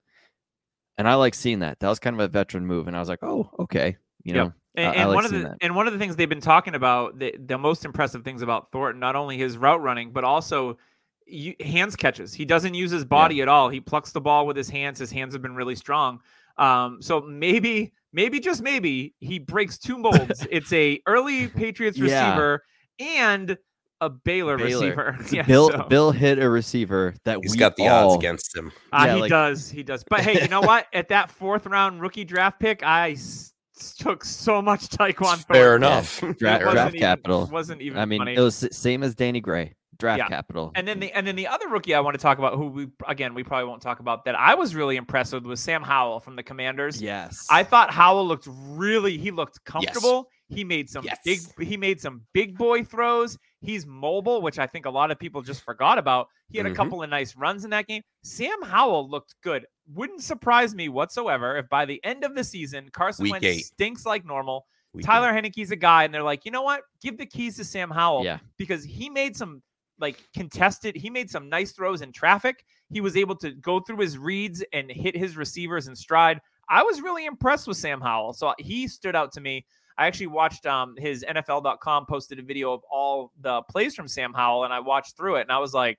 [0.99, 1.81] And I like seeing that.
[1.81, 4.53] That was kind of a veteran move, and I was like, oh, okay, you Yep.
[4.77, 5.57] Know, And, I- I and like one of the that.
[5.61, 8.71] and one of the things they've been talking about the, the most impressive things about
[8.73, 10.79] Thornton, not only his route running, but also
[11.27, 12.35] you, hands catches.
[12.35, 13.69] He doesn't use his body at all.
[13.69, 14.99] He plucks the ball with his hands.
[14.99, 16.21] His hands have been really strong.
[16.59, 20.47] Um, so maybe, maybe just maybe he breaks two molds.
[20.51, 22.29] it's a early Patriots Yeah.
[22.29, 22.65] receiver
[23.01, 23.57] and
[24.01, 25.17] a Baylor, Baylor.
[25.19, 25.19] receiver.
[25.35, 28.55] Yeah, Bill so- Bill hit a receiver that he's we got the all, odds against
[28.55, 28.71] him.
[28.93, 29.71] Uh, Yeah, he like- does.
[29.71, 30.05] He does.
[30.05, 30.87] But hey, you know what?
[30.93, 33.54] At that fourth round rookie draft pick, I s-
[33.99, 35.47] took so much Taekwondo.
[35.47, 36.21] Fair enough.
[36.21, 37.47] Draft- Fair draft even, capital.
[37.53, 37.99] Wasn't even.
[37.99, 38.35] I mean, funny.
[38.35, 40.29] it was same as Danny Gray, draft Yeah.
[40.29, 40.73] capital.
[40.75, 42.89] And then the and then the other rookie I want to talk about, who we
[43.09, 46.21] again we probably won't talk about, that I was really impressed with was Sam Howell
[46.21, 47.01] from the Commanders.
[47.03, 50.29] yes, I thought Howell looked really he looked comfortable.
[50.49, 51.19] He made some Yes.
[51.25, 53.39] big he made some big boy throws.
[53.63, 56.27] He's mobile, which I think a lot of people just forgot about.
[56.51, 56.77] He had a Mhm.
[56.77, 58.03] couple of nice runs in that game.
[58.23, 59.65] Sam Howell looked good.
[59.92, 63.64] Wouldn't surprise me whatsoever if by the end of the season Carson Week Wentz eight.
[63.66, 64.66] stinks like normal.
[64.94, 65.07] We do.
[65.07, 66.83] Tyler Heinicke's a guy, and they're like, you know what?
[67.03, 68.38] Give the keys to Sam Howell Yeah.
[68.57, 69.62] because he made some
[70.01, 70.97] like contested.
[70.97, 72.64] He made some nice throws in traffic.
[72.90, 76.40] He was able to go through his reads and hit his receivers in stride.
[76.68, 79.66] I was really impressed with Sam Howell, so he stood out to me.
[79.99, 84.33] I actually watched um, his NFL.com posted a video of all the plays from Sam
[84.33, 85.99] Howell, and I watched through it, and I was like,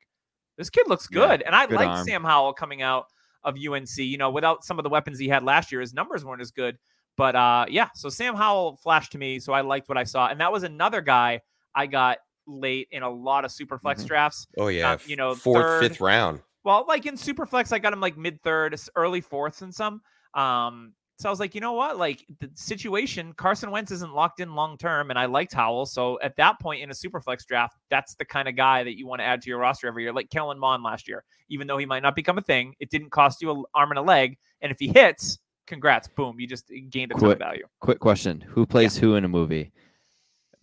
[0.58, 1.42] this kid looks Yeah, good.
[1.44, 2.06] and I good like arm.
[2.06, 3.06] Sam Howell coming out
[3.46, 3.98] of UNC.
[3.98, 6.52] You know, without some of the weapons he had last year, his numbers weren't as
[6.52, 6.78] good.
[7.16, 10.28] But uh, yeah, so Sam Howell flashed to me, so I liked what I saw,
[10.28, 11.40] and that was another guy
[11.74, 14.08] I got late in a lot of super flex Mhm.
[14.08, 14.48] drafts.
[14.58, 16.42] Oh yeah, um, you know, fourth, third- fifth round.
[16.66, 20.02] Well, like in super flex, I got him like mid third, early fourths, and some.
[20.34, 21.98] Um, so I was like, you know what?
[21.98, 25.86] Like the situation, Carson Wentz isn't locked in long term, and I liked Howell.
[25.86, 29.08] So at that point in a Superflex draft, that's the kind of guy that you
[29.08, 31.24] want to add to your roster every year, like Kellen Mond last year.
[31.50, 34.00] Even though he might not become a thing, it didn't cost you an arm and
[34.00, 37.40] a leg, and if he hits, congrats, boom, you just gained a ton of Quick-
[37.40, 37.66] value.
[37.80, 39.72] Quick question: Who plays who in a movie?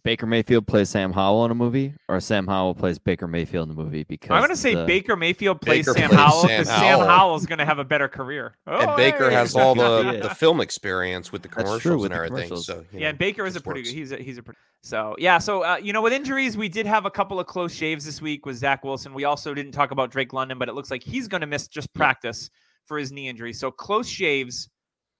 [0.04, 3.78] Baker Mayfield plays Sam Howell in a movie, or Sam Howell plays Baker Mayfield in
[3.78, 4.02] a movie?
[4.02, 6.98] Because I'm going to say the- Baker Mayfield plays Baker Sam plays Howell because Sam
[7.00, 7.36] Howell.
[7.36, 8.56] is going to have a better career.
[8.66, 9.36] and Oh, Baker hey.
[9.36, 11.66] has all the, the film experience with the That's true,
[11.98, 12.48] commercials with and the everything.
[12.48, 12.66] commercials.
[12.66, 13.90] So Yeah, know, and Baker is a pretty works.
[13.90, 13.96] good.
[13.98, 14.58] He's a he's a pretty.
[14.82, 17.72] So yeah, so uh, you know, with injuries, we did have a couple of close
[17.72, 19.14] shaves this week with Zach Wilson.
[19.14, 21.68] We also didn't talk about Drake London, but it looks like he's going to miss
[21.68, 22.50] just practice
[22.86, 23.52] for his knee injury.
[23.52, 24.68] So close shaves.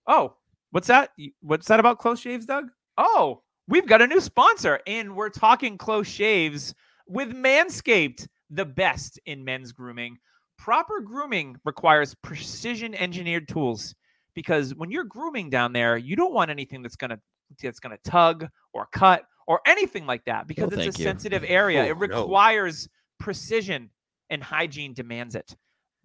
[0.09, 0.35] Oh,
[0.73, 1.11] what's that?
[1.43, 2.65] What's that about close shaves, Doug?
[2.99, 6.75] Oh, we've got a new sponsor, and we're talking close shaves
[7.07, 10.19] with Manscaped, the best in men's grooming.
[10.59, 13.95] Proper grooming requires precision engineered tools
[14.35, 17.19] because when you're grooming down there, you don't want anything that's gonna
[17.61, 21.05] that's gonna tug or cut or anything like that because it's a you.
[21.05, 21.81] sensitive area.
[21.81, 22.23] Oh, it no.
[22.23, 23.91] requires precision
[24.31, 25.57] and hygiene demands it.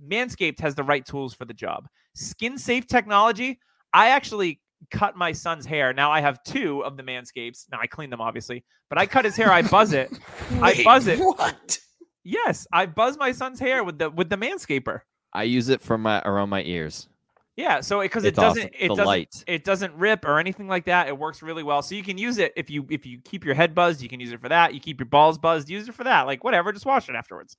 [0.05, 1.87] Manscaped has the right tools for the job.
[2.15, 3.59] Skin safe technology.
[3.93, 4.59] I actually
[4.91, 5.93] cut my son's hair.
[5.93, 7.65] Now I have two of the Manscapes.
[7.71, 9.51] Now I clean them obviously, but I cut his hair.
[9.51, 10.11] I buzz it.
[10.61, 11.19] I buzz it.
[11.19, 11.79] What?
[12.23, 15.01] Yes, I buzz my son's hair with the with the Manscaper.
[15.33, 17.07] I use it for my around my ears.
[17.55, 18.55] Yeah, so because it It's awesome.
[18.63, 19.43] doesn't it doesn't light.
[19.47, 21.07] it doesn't rip or anything like that.
[21.07, 21.81] It works really well.
[21.81, 24.19] So you can use it if you if you keep your head buzzed, you can
[24.19, 24.73] use it for that.
[24.73, 26.27] You keep your balls buzzed, use it for that.
[26.27, 27.57] Like whatever, just wash it afterwards.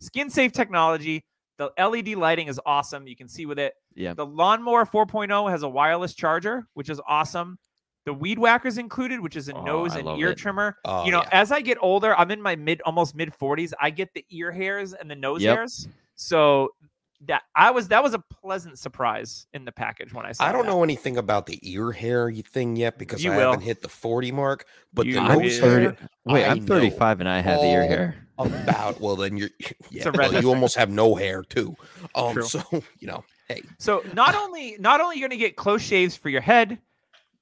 [0.00, 1.24] Skin safe technology.
[1.58, 3.06] The LED lighting is awesome.
[3.06, 3.74] You can see with it.
[3.94, 4.14] Yeah.
[4.14, 7.58] The lawnmower 4.0 has a wireless charger, which is awesome.
[8.06, 10.38] The weed whacker's included, which is a Oh, nose I and ear it.
[10.38, 10.76] trimmer.
[10.84, 11.28] Oh, you know, yeah.
[11.32, 13.72] as I get older, I'm in my mid almost mid 40s.
[13.80, 15.56] I get the ear hairs and the nose Yep.
[15.56, 15.88] hairs.
[16.14, 16.70] So
[17.26, 20.52] that I was that was a pleasant surprise in the package when I saw I
[20.52, 20.70] don't that.
[20.70, 23.50] know anything about the ear hair thing yet because You I will.
[23.50, 24.66] haven't hit the 40 mark.
[24.92, 28.24] But You the nose I'm hair, Wait, I I'm 35 and I have ear hair.
[28.38, 29.50] about well then you're
[29.90, 30.46] yeah, a red well, you district.
[30.46, 31.76] almost have no hair too.
[32.14, 32.42] Um True.
[32.44, 32.62] so
[33.00, 36.28] you know, hey, So not only not only you're going to get close shaves for
[36.28, 36.78] your head,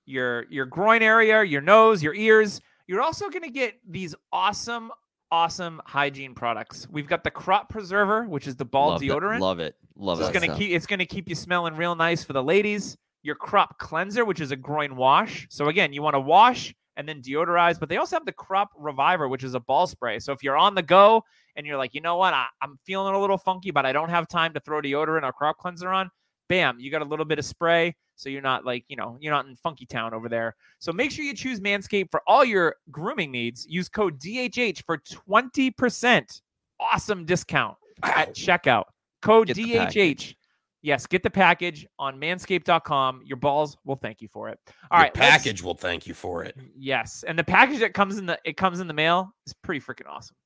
[0.07, 4.91] your your groin area, your nose, your ears, you're also going to get these awesome
[5.31, 6.87] awesome hygiene products.
[6.91, 9.37] We've got the crop preserver, which is the ball love deodorant.
[9.37, 9.77] It, love it.
[9.97, 10.29] Love So it.
[10.35, 12.97] it's gonna keep it's gonna keep you smelling real nice for the ladies.
[13.23, 15.47] Your crop cleanser, which is a groin wash.
[15.51, 18.71] So again, you want to wash and then deodorize, but they also have the crop
[18.77, 20.19] reviver, which is a ball spray.
[20.19, 21.23] So if you're on the go
[21.57, 24.09] and you're like, you know what, I, I'm feeling a little funky, but I don't
[24.09, 26.11] have time to throw deodorant or crop cleanser on,
[26.49, 27.95] bam, you got a little bit of spray.
[28.17, 30.57] So you're not like, you know, you're not in funky town over there.
[30.79, 33.67] So make sure you choose Manscaped for all your grooming needs.
[33.69, 36.41] Use code DHH for 20%
[36.81, 38.85] awesome discount at checkout.
[39.23, 40.35] Code Get DHH.
[40.83, 43.23] Yes, get the package on manscaped.com.
[43.25, 44.59] Your balls will thank you for it.
[44.91, 46.57] All your right, package will thank you for it.
[46.77, 49.81] Yes, and the package that comes in the it comes in the mail is pretty
[49.81, 50.37] freaking awesome.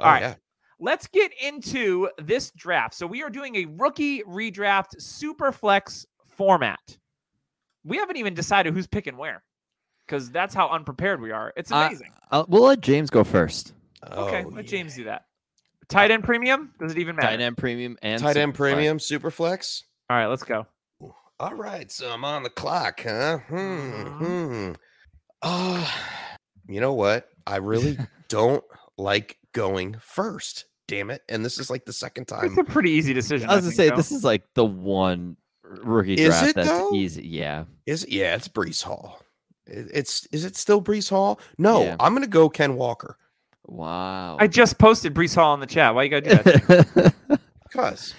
[0.00, 0.22] Oh, All right.
[0.22, 0.34] yeah.
[0.80, 2.94] Let's get into this draft.
[2.94, 6.98] So we are doing a rookie redraft super flex format.
[7.84, 9.42] We haven't even decided who's picking where
[10.06, 11.52] because that's how unprepared we are.
[11.56, 12.12] It's amazing.
[12.30, 13.72] I'll- we'll let James go first.
[14.10, 14.70] okay, Oh, let yeah.
[14.70, 15.24] James do that.
[15.88, 16.72] Tight end premium?
[16.80, 17.28] Does it even matter?
[17.28, 18.56] Tight end premium and Tight end Superflex.
[18.56, 19.84] premium, super flex.
[20.08, 20.66] All right, let's go.
[21.40, 23.38] All right, so I'm on the clock, huh?
[23.48, 23.56] Hmm.
[23.56, 24.18] Mhm.
[24.68, 24.72] hmm.
[25.42, 25.90] Uh,
[26.68, 27.28] you know what?
[27.46, 28.64] I really don't
[28.96, 30.64] like going first.
[30.88, 31.22] Damn it!
[31.28, 32.44] And this is like the second time.
[32.46, 33.48] It's a pretty easy decision.
[33.50, 33.96] I was gonna say though.
[33.96, 36.92] this is like the one rookie Is draft it, that's though?
[36.94, 37.26] easy.
[37.26, 37.64] Yeah.
[37.86, 38.10] Is it?
[38.10, 39.20] Yeah, it's Breece Hall.
[39.66, 41.40] It's is it still Breece Hall?
[41.58, 41.96] No, Yeah.
[41.98, 43.16] I'm gonna go Ken Walker
[43.66, 44.36] Wow.
[44.38, 45.94] I just posted Breece Hall in the chat.
[45.94, 47.14] Why you gotta do that?
[47.62, 48.14] because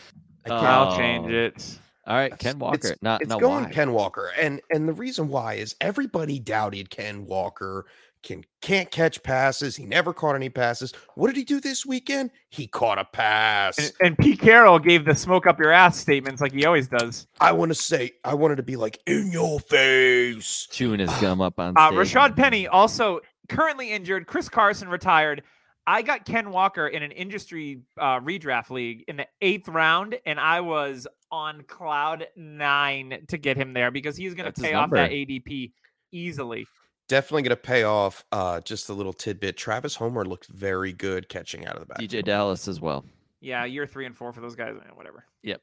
[0.45, 0.53] I Oh.
[0.60, 1.77] can't- I'll change it.
[2.08, 2.12] Oh.
[2.12, 2.75] All right, Ken Walker.
[2.91, 3.71] It's, not it's not going why.
[3.71, 7.86] Ken Walker, and and the reason why is everybody doubted Ken Walker
[8.26, 9.76] can can't catch passes.
[9.76, 10.92] He never caught any passes.
[11.14, 12.32] What did he do this weekend?
[12.50, 13.78] He caught a pass.
[13.78, 17.28] And, and Pete Carroll gave the smoke up your ass statements like he always does.
[17.40, 20.68] I want to say, I wanted to be like in your face.
[20.72, 22.14] Chewing his gum up on Uh, stage.
[22.14, 24.28] Rashad Penny also currently injured.
[24.28, 25.44] Chris Carson retired.
[25.88, 30.40] I got Ken Walker in an industry uh, redraft league in the eighth round, and
[30.40, 34.74] I was on cloud nine to get him there because he's going to his pay
[34.74, 35.12] off that.
[35.12, 35.74] ADP
[36.12, 36.66] easily.
[37.08, 38.24] Definitely going to pay off.
[38.32, 39.58] Uh, just a little tidbit.
[39.58, 42.00] Travis Homer looked very good catching out of the back.
[42.00, 43.06] DJ Dallas as well.
[43.41, 44.74] Yeah, year three and four for those guys.
[44.96, 45.26] Whatever.
[45.44, 45.62] Yep.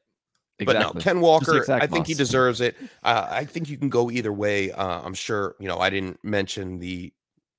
[0.61, 0.85] Exactly.
[0.85, 2.77] But no, Ken Walker, I think he deserves it.
[3.03, 4.71] Uh, I think you can go either way.
[4.71, 7.13] Uh, I'm sure, you know, I didn't mention the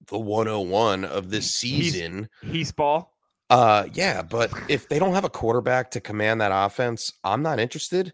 [0.07, 2.29] the 101 of this He's- season.
[2.41, 3.11] He's ball.
[3.49, 7.59] Uh, yeah, but if they don't have a quarterback to command that offense, I'm not
[7.59, 8.13] interested.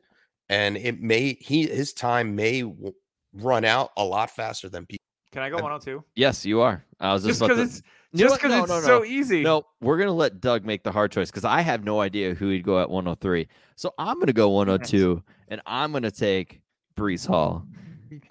[0.50, 2.94] And it may he his time may w-
[3.34, 5.04] run out a lot faster than people.
[5.32, 6.04] Can I go I'm- 102?
[6.16, 6.84] Yes, you are.
[7.00, 9.06] I was just, Just because it's You just because No, it's no, so no.
[9.06, 9.44] easy.
[9.44, 12.50] No, we're gonna let Doug make the hard choice because I have no idea who
[12.50, 13.48] he'd go at 103.
[13.76, 16.62] So I'm gonna go 102, and I'm gonna take
[16.98, 17.66] Breece Hall.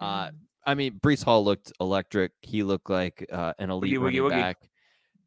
[0.01, 0.31] Uh,
[0.67, 2.33] I mean, Breece Hall looked electric.
[2.43, 4.31] He looked like uh, an elite Woogie, running woogie.
[4.31, 4.57] back.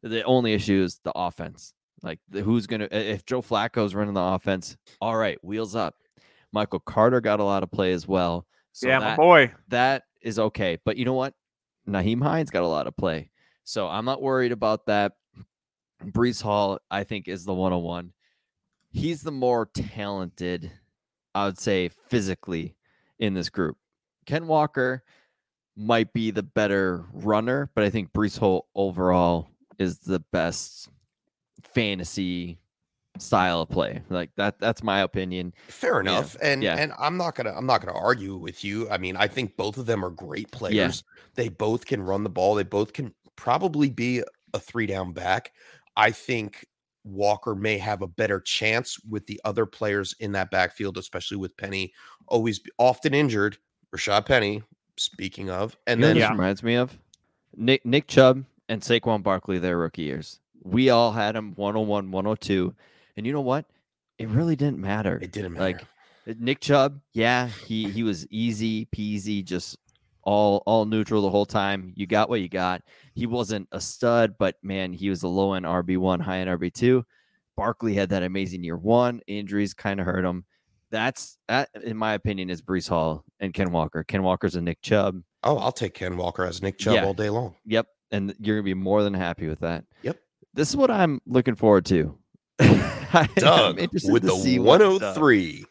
[0.02, 1.72] The only issue is the offense.
[2.02, 4.76] Like, the, who's gonna if Joe Flacco's running the offense?
[5.00, 5.94] All right, wheels up.
[6.52, 8.46] Michael Carter got a lot of play as well.
[8.72, 9.52] So yeah, my boy.
[9.68, 10.76] that is okay.
[10.84, 11.32] But you know what?
[11.88, 13.30] Nyheim Hines got a lot of play.
[13.64, 15.12] So I'm not worried about that.
[16.04, 18.12] Breece Hall, I think, is the 101.
[18.90, 20.70] He's the more talented,
[21.34, 22.76] I would say, physically
[23.18, 23.76] in this group.
[24.26, 25.04] Ken Walker
[25.76, 30.88] might be the better runner, but I think Breece Hall overall is the best
[31.62, 32.58] fantasy
[33.18, 34.02] style of play.
[34.08, 35.52] Like that, that's my opinion.
[35.68, 36.36] Fair Yeah, enough.
[36.42, 36.76] And yeah.
[36.76, 38.88] and I'm not gonna I'm not gonna argue with you.
[38.90, 41.04] I mean, I think both of them are great players.
[41.34, 42.54] They both can run the ball.
[42.54, 44.22] They both can probably be
[44.54, 45.52] a three down back.
[45.96, 46.66] I think
[47.04, 51.56] Walker may have a better chance with the other players in that backfield, especially with
[51.56, 51.92] Penny
[52.28, 53.58] always often injured.
[53.94, 54.62] Rashad Penny,
[54.96, 56.30] speaking of, and You then Yeah.
[56.30, 56.98] reminds me of
[57.56, 60.38] Nick Nick Chubb and Saquon Barkley their rookie years.
[60.62, 62.74] We all had them 101, 102.
[63.16, 63.66] And you know what?
[64.18, 65.18] It really didn't matter.
[65.20, 65.64] it didn't matter.
[65.64, 65.82] Like
[66.28, 69.76] uh, Nick Chubb, yeah, he he was easy peasy, just
[70.22, 71.92] all all neutral the whole time.
[71.96, 72.82] You got what you got.
[73.14, 76.50] He wasn't a stud, but man, he was a low end RB one, high end
[76.50, 77.04] RB two.
[77.56, 79.20] Barkley had that amazing year one.
[79.26, 80.44] Injuries kind of hurt him.
[80.90, 84.04] That's that, in my opinion, is Breece Hall and Ken Walker.
[84.04, 85.22] Ken Walker's a Nick Chubb.
[85.42, 87.04] oh, I'll take Ken Walker as Nick Chubb Yeah.
[87.06, 87.56] all day long.
[87.66, 89.84] Yep, and you're gonna be more than happy with that.
[90.02, 90.18] Yep.
[90.54, 92.16] This is what I'm looking forward to.
[93.14, 95.66] I'm Doug with the 103.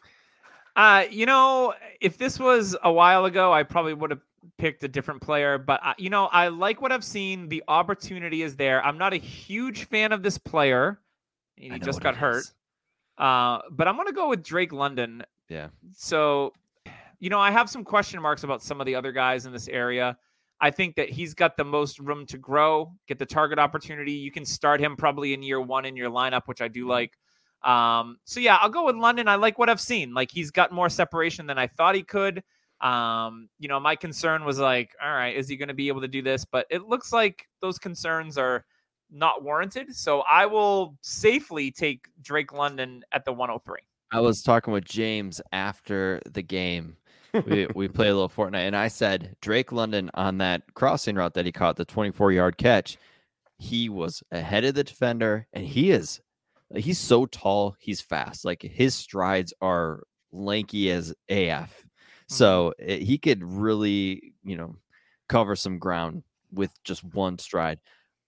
[0.74, 4.20] Uh, you know, if this was a while ago, I probably would have
[4.58, 5.58] picked a different player.
[5.58, 7.48] But I, you know, I like what I've seen.
[7.48, 8.84] The opportunity is there.
[8.84, 11.00] I'm not a huge fan of this player.
[11.56, 12.44] He just got hurt.
[13.18, 15.22] Uh, but I'm gonna go with Drake London.
[15.48, 15.68] Yeah.
[15.94, 16.52] So,
[17.18, 19.68] you know, I have some question marks about some of the other guys in this
[19.68, 20.16] area.
[20.60, 24.12] I think that he's got the most room to grow, get the target opportunity.
[24.12, 27.18] You can start him probably in year one in your lineup, which I do like.
[27.64, 29.28] Um, so yeah, I'll go with London.
[29.28, 30.14] I like what I've seen.
[30.14, 32.42] Like he's got more separation than I thought he could.
[32.80, 36.00] Um, you know, my concern was like, all right, is he going to be able
[36.00, 36.44] to do this?
[36.44, 38.64] But it looks like those concerns are
[39.10, 39.94] not warranted.
[39.94, 43.78] So I will safely take Drake London at the 103.
[44.10, 46.96] I was talking with James after the game.
[47.46, 51.34] we we play a little Fortnite, and I said Drake London on that crossing route
[51.34, 52.98] that he caught the 24 yard catch.
[53.58, 56.20] He was ahead of the defender, and he is
[56.76, 58.44] he's so tall, he's fast.
[58.44, 61.70] Like his strides are lanky as AF.
[61.70, 62.34] Mm-hmm.
[62.34, 64.76] So it- he could really, you know,
[65.28, 67.78] cover some ground with just one stride.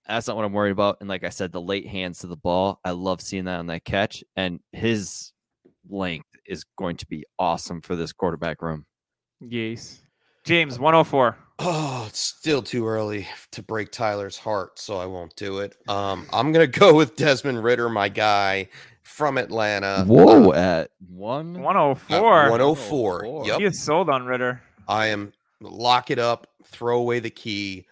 [0.06, 0.98] That's not what I'm worried about.
[1.00, 3.66] And like I said, the late hands to the ball, I love seeing that on
[3.68, 4.22] that catch.
[4.36, 5.32] And his
[5.88, 8.84] length is going to be awesome for this quarterback room.
[9.40, 10.00] Yes.
[10.44, 11.36] James 104.
[11.60, 15.76] Oh, it's still too early to break Tyler's heart, so I won't do it.
[15.88, 18.68] Um, I'm gonna go with Desmond Ridder, my guy
[19.02, 20.04] from Atlanta.
[20.04, 22.50] Whoa, Uh, at one 104.
[22.50, 22.50] 104.
[23.22, 23.46] 104.
[23.46, 23.58] Yep.
[23.60, 24.60] He is sold on Ridder.
[24.88, 27.86] I am lock it up, throw away the key.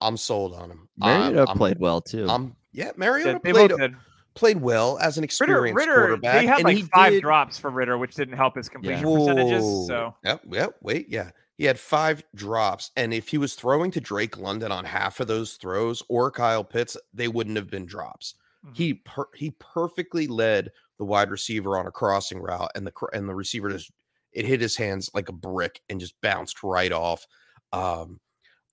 [0.00, 0.88] I'm sold on him.
[0.96, 2.26] Mariota I'm, I'm- played well too.
[2.28, 3.96] I'm yeah, Yeah, Mariota they played did.
[4.34, 6.40] played well as an Ridder, experienced Ridder quarterback.
[6.40, 9.16] they had like he five did- drops for Ridder, which didn't help his completion Yeah.
[9.16, 9.86] percentages.
[9.88, 11.30] So Yep, yep, wait, yeah.
[11.56, 12.90] He had five drops.
[12.96, 16.64] And if he was throwing to Drake London on half of those throws or Kyle
[16.64, 18.34] Pitts, they wouldn't have been drops.
[18.64, 18.76] Mhm.
[18.76, 23.14] He per- he perfectly led the wide receiver on a crossing route, and the cr-
[23.14, 23.90] and the receiver just
[24.32, 27.26] it hit his hands like a brick and just bounced right off.
[27.72, 28.20] Um,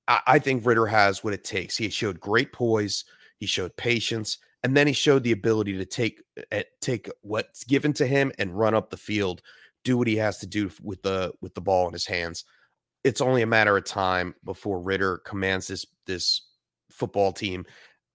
[0.08, 1.78] I, I think Ridder has what it takes.
[1.78, 3.06] He showed great poise,
[3.39, 7.93] he showed patience, and then he showed the ability to take uh, take what's given
[7.93, 9.41] to him and run up the field,
[9.84, 12.46] do what he has to do with the with the ball in his hands.
[13.04, 16.42] It's only a matter of time before Ridder commands this this
[16.92, 17.66] football team,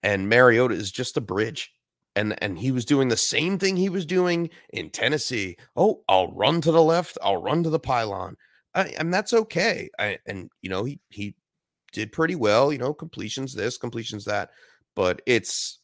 [0.02, 1.72] and Mariota is just a bridge.
[2.16, 5.56] And and he was doing the same thing he was doing in Tennessee.
[5.76, 8.36] Oh, I'll run to the left, I'll run to the pylon,
[8.74, 9.88] I, and that's okay.
[9.98, 11.36] I, and you know he he
[11.92, 12.72] did pretty well.
[12.72, 14.50] You know completions this, completions that,
[14.96, 15.77] but it's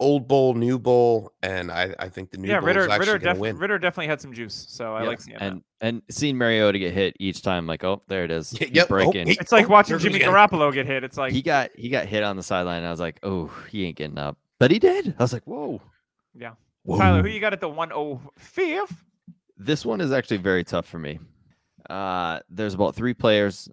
[0.00, 2.98] old bowl, new bowl, and I, I think the new yeah, bowl Ridder, is actually
[3.12, 3.58] Ridder, going def- win.
[3.58, 5.42] Ridder definitely had some juice, so I Yeah, like seeing that.
[5.52, 8.52] and and seeing Mariota get hit each time, like, oh, there it is.
[8.60, 8.86] Yeah, He's yep.
[8.86, 9.26] Oh, breaking.
[9.28, 10.34] hey, It's like oh, watching Jimmy goes again.
[10.34, 11.04] Garoppolo get hit.
[11.04, 12.78] It's like he got he got hit on the sideline.
[12.78, 15.14] And I was like, oh, he ain't getting up, but he did.
[15.18, 15.80] I was like, whoa.
[16.34, 16.52] Yeah.
[16.84, 16.98] Whoa.
[16.98, 18.96] Tyler, who you got at the 105th?
[19.56, 21.18] This one is actually very tough for me.
[21.88, 23.68] Uh, there's about three players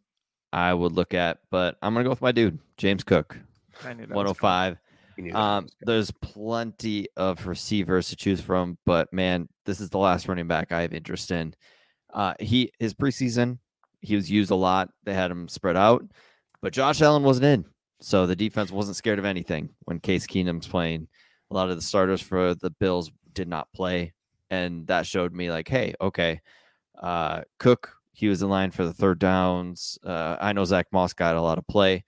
[0.54, 3.38] I would look at, but I'm gonna go with my dude, James Cook,
[3.86, 4.78] I knew 105.
[5.30, 10.48] Um, there's plenty of receivers to choose from, but man, this is the last running
[10.48, 11.54] back I have interest in.
[12.14, 13.60] Uh, he his preseason,
[14.02, 14.90] he was used a lot.
[15.04, 16.04] They had him spread out,
[16.62, 17.66] but Josh Allen wasn't in,
[18.00, 21.08] so the defense wasn't scared of anything when Case Keenum's playing.
[21.52, 24.14] A lot of the starters for the Bills did not play,
[24.50, 26.42] and that showed me like, hey, okay,
[27.02, 29.98] uh, Cook he was in line for the third downs.
[30.06, 32.04] Uh, I know Zach Moss got a lot of play,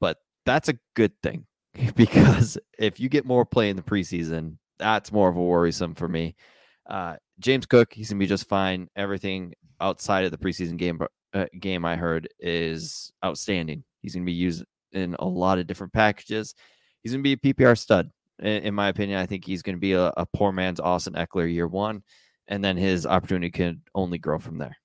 [0.00, 1.46] but that's a good thing
[1.96, 6.08] because if you get more play in the preseason, that's more of a worrisome for
[6.08, 6.34] me.
[6.88, 8.88] Uh, James Cook, he's gonna be just fine.
[8.96, 11.00] Everything outside of the preseason game
[11.34, 13.84] uh, game I heard is outstanding.
[14.02, 16.54] He's gonna be used in a lot of different packages.
[17.02, 19.18] He's gonna be a PPR stud, in, in my opinion.
[19.18, 22.02] I think he's gonna be a, a poor man's Austin Ekeler year one,
[22.48, 24.76] and then his opportunity can only grow from there.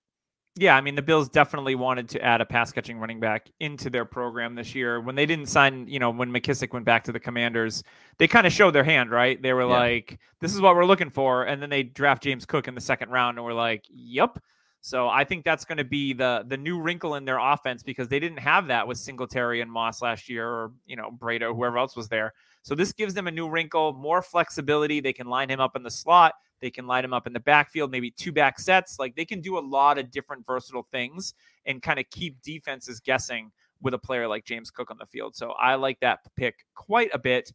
[0.56, 3.90] Yeah, I mean the Bills definitely wanted to add a pass catching running back into
[3.90, 5.02] their program this year.
[5.02, 7.84] When they didn't sign, you know, when McKissic went back to the Commanders,
[8.20, 9.42] they kind of showed their hand, right?
[9.42, 9.66] They were Yeah.
[9.80, 12.82] like, "This is what we're looking for," and then they draft James Cook in the
[12.82, 14.38] second round, and we're like, "Yep."
[14.82, 18.08] So I think that's going to be the the new wrinkle in their offense because
[18.10, 21.80] they didn't have that with Singletary and Moss last year, or you know Breida, whoever
[21.80, 22.34] else was there.
[22.64, 25.00] So this gives them a new wrinkle, more flexibility.
[25.00, 26.34] They can line him up in the slot.
[26.62, 28.98] They can line him up in the backfield, maybe two back sets.
[28.98, 31.34] Like they can do a lot of different versatile things
[31.66, 35.36] and kind of keep defenses guessing with a player like James Cook on the field.
[35.36, 37.52] So I like that pick quite a bit.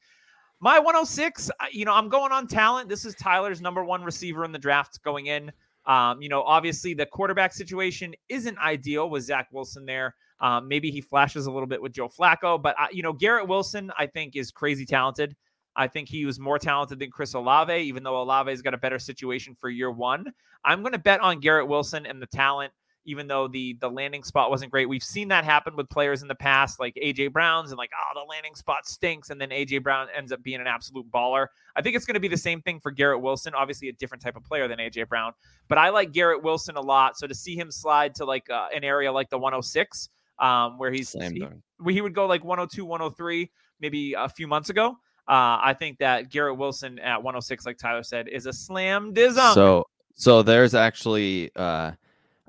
[0.61, 2.89] My 106, you know, I'm going on talent.
[2.91, 5.51] This is Tyler's number one receiver in the draft going in.
[5.87, 10.15] Um, you know, obviously the quarterback situation isn't ideal with Zach Wilson there.
[10.41, 13.49] Um, maybe he flashes a little bit with Joe Flacco, but I, you know, Garrett
[13.49, 15.35] Wilson, I think, is crazy talented.
[15.75, 18.99] I think he was more talented than Chris Olave, even though Olave's got a better
[18.99, 20.27] situation for year one.
[20.65, 22.73] I'm going to bet on Garrett Wilson and the talent,
[23.09, 24.87] even though the the landing spot wasn't great.
[24.87, 28.21] We've seen that happen with players in the past, like AJ Brown's, and like, oh,
[28.21, 31.47] the landing spot stinks, and then AJ Brown ends up being an absolute baller.
[31.75, 33.55] I think it's going to be the same thing for Garrett Wilson.
[33.55, 35.33] Obviously, a different type of player than AJ Brown,
[35.69, 37.17] but I like Garrett Wilson a lot.
[37.17, 40.93] So to see him slide to like uh, an area like the 106, um, where
[40.93, 41.43] he's he,
[41.79, 44.99] where he would go like 102, 103, maybe a few months ago.
[45.27, 49.55] Uh, I think that Garrett Wilson at 106, like Tyler said, is a slam dizunk.
[49.55, 51.93] So so there's actually uh,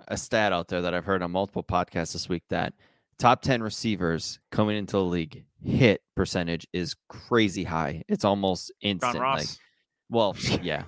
[0.08, 2.74] a stat out there that I've heard on multiple podcasts this week that
[3.18, 8.04] top 10 receivers coming into the league hit percentage is crazy high.
[8.08, 9.20] It's almost instant.
[9.20, 9.48] Like,
[10.10, 10.84] well, yeah.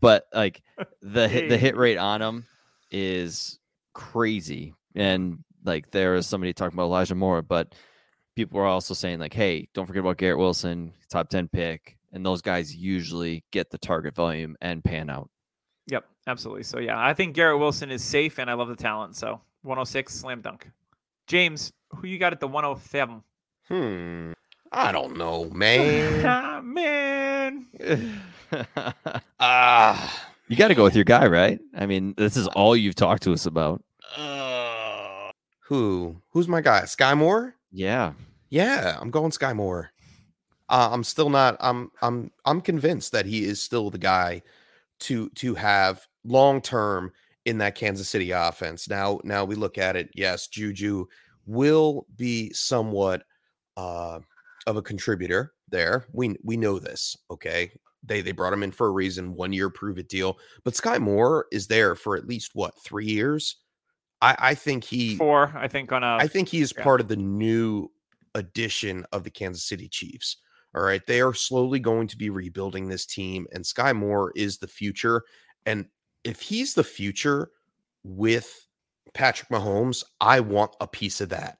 [0.00, 0.62] But like
[1.02, 2.46] the hit, the hit rate on them
[2.90, 3.58] is
[3.94, 4.74] crazy.
[4.94, 7.74] And like there is somebody talking about Elijah Moore, but
[8.34, 11.96] people are also saying like, hey, don't forget about Garrett Wilson, top 10 pick.
[12.12, 15.28] And those guys usually get the target volume and pan out.
[16.26, 16.62] Yep, absolutely.
[16.64, 19.16] So yeah, I think Garrett Wilson is safe, and I love the talent.
[19.16, 20.70] So 106 slam dunk.
[21.26, 23.22] James, who you got at the 107?
[23.68, 24.32] Hmm.
[24.72, 26.24] I don't know, man.
[26.26, 27.66] Ah, Man,
[29.40, 30.28] Ah.
[30.48, 31.60] you got to go with your guy, right?
[31.76, 33.82] I mean, this is all you've talked to us about.
[34.16, 35.30] Uh,
[35.68, 36.16] who?
[36.30, 36.84] Who's my guy?
[36.86, 37.54] Sky Moore?
[37.70, 38.12] Yeah.
[38.48, 39.90] Yeah, I'm going Sky Moore.
[40.68, 41.56] Uh, I'm still not.
[41.60, 41.90] I'm.
[42.02, 42.32] I'm.
[42.44, 44.42] I'm convinced that he is still the guy
[45.00, 47.12] to to have long term
[47.44, 48.88] in that Kansas City offense.
[48.88, 50.10] Now, now we look at it.
[50.14, 51.06] Yes, Juju
[51.46, 53.22] will be somewhat
[53.76, 54.20] uh,
[54.66, 56.06] of a contributor there.
[56.12, 57.16] We we know this.
[57.30, 57.70] Okay,
[58.02, 59.34] they they brought him in for a reason.
[59.34, 60.38] One year prove it deal.
[60.64, 63.56] But Sky Moore is there for at least what three years.
[64.20, 65.16] I I think he.
[65.16, 66.16] four, I think on a.
[66.16, 66.82] I think he is yeah.
[66.82, 67.90] part of the new
[68.34, 70.38] addition of the Kansas City Chiefs.
[70.74, 71.04] All right.
[71.06, 75.22] They are slowly going to be rebuilding this team, and Sky Moore is the future.
[75.64, 75.86] And
[76.26, 77.50] if he's the future
[78.02, 78.66] with
[79.14, 81.58] Patrick Mahomes, I want a piece of that.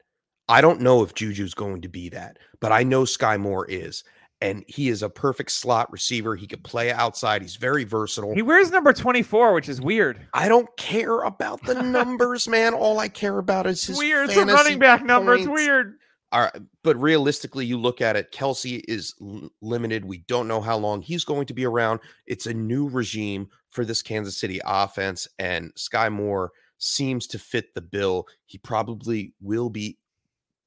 [0.49, 4.05] I don't know if Juju's going to be that, but I know Sky Moore is.
[4.43, 6.37] And he is a perfect slot receiver.
[6.37, 7.41] He could play outside.
[7.41, 8.35] He's very versatile.
[8.35, 10.27] He wears number 24, which is weird.
[10.35, 12.75] I don't care about the numbers, man.
[12.75, 14.29] All I care about is his weird.
[14.29, 15.37] It's a running back number.
[15.37, 15.95] It's weird.
[16.43, 18.33] Right, but realistically, you look at it.
[18.33, 20.05] Kelsey is l- limited.
[20.05, 22.01] We don't know how long he's going to be around.
[22.27, 27.75] It's a new regime for this Kansas City offense, and Sky Moore seems to fit
[27.75, 28.27] the bill.
[28.47, 29.99] He probably will be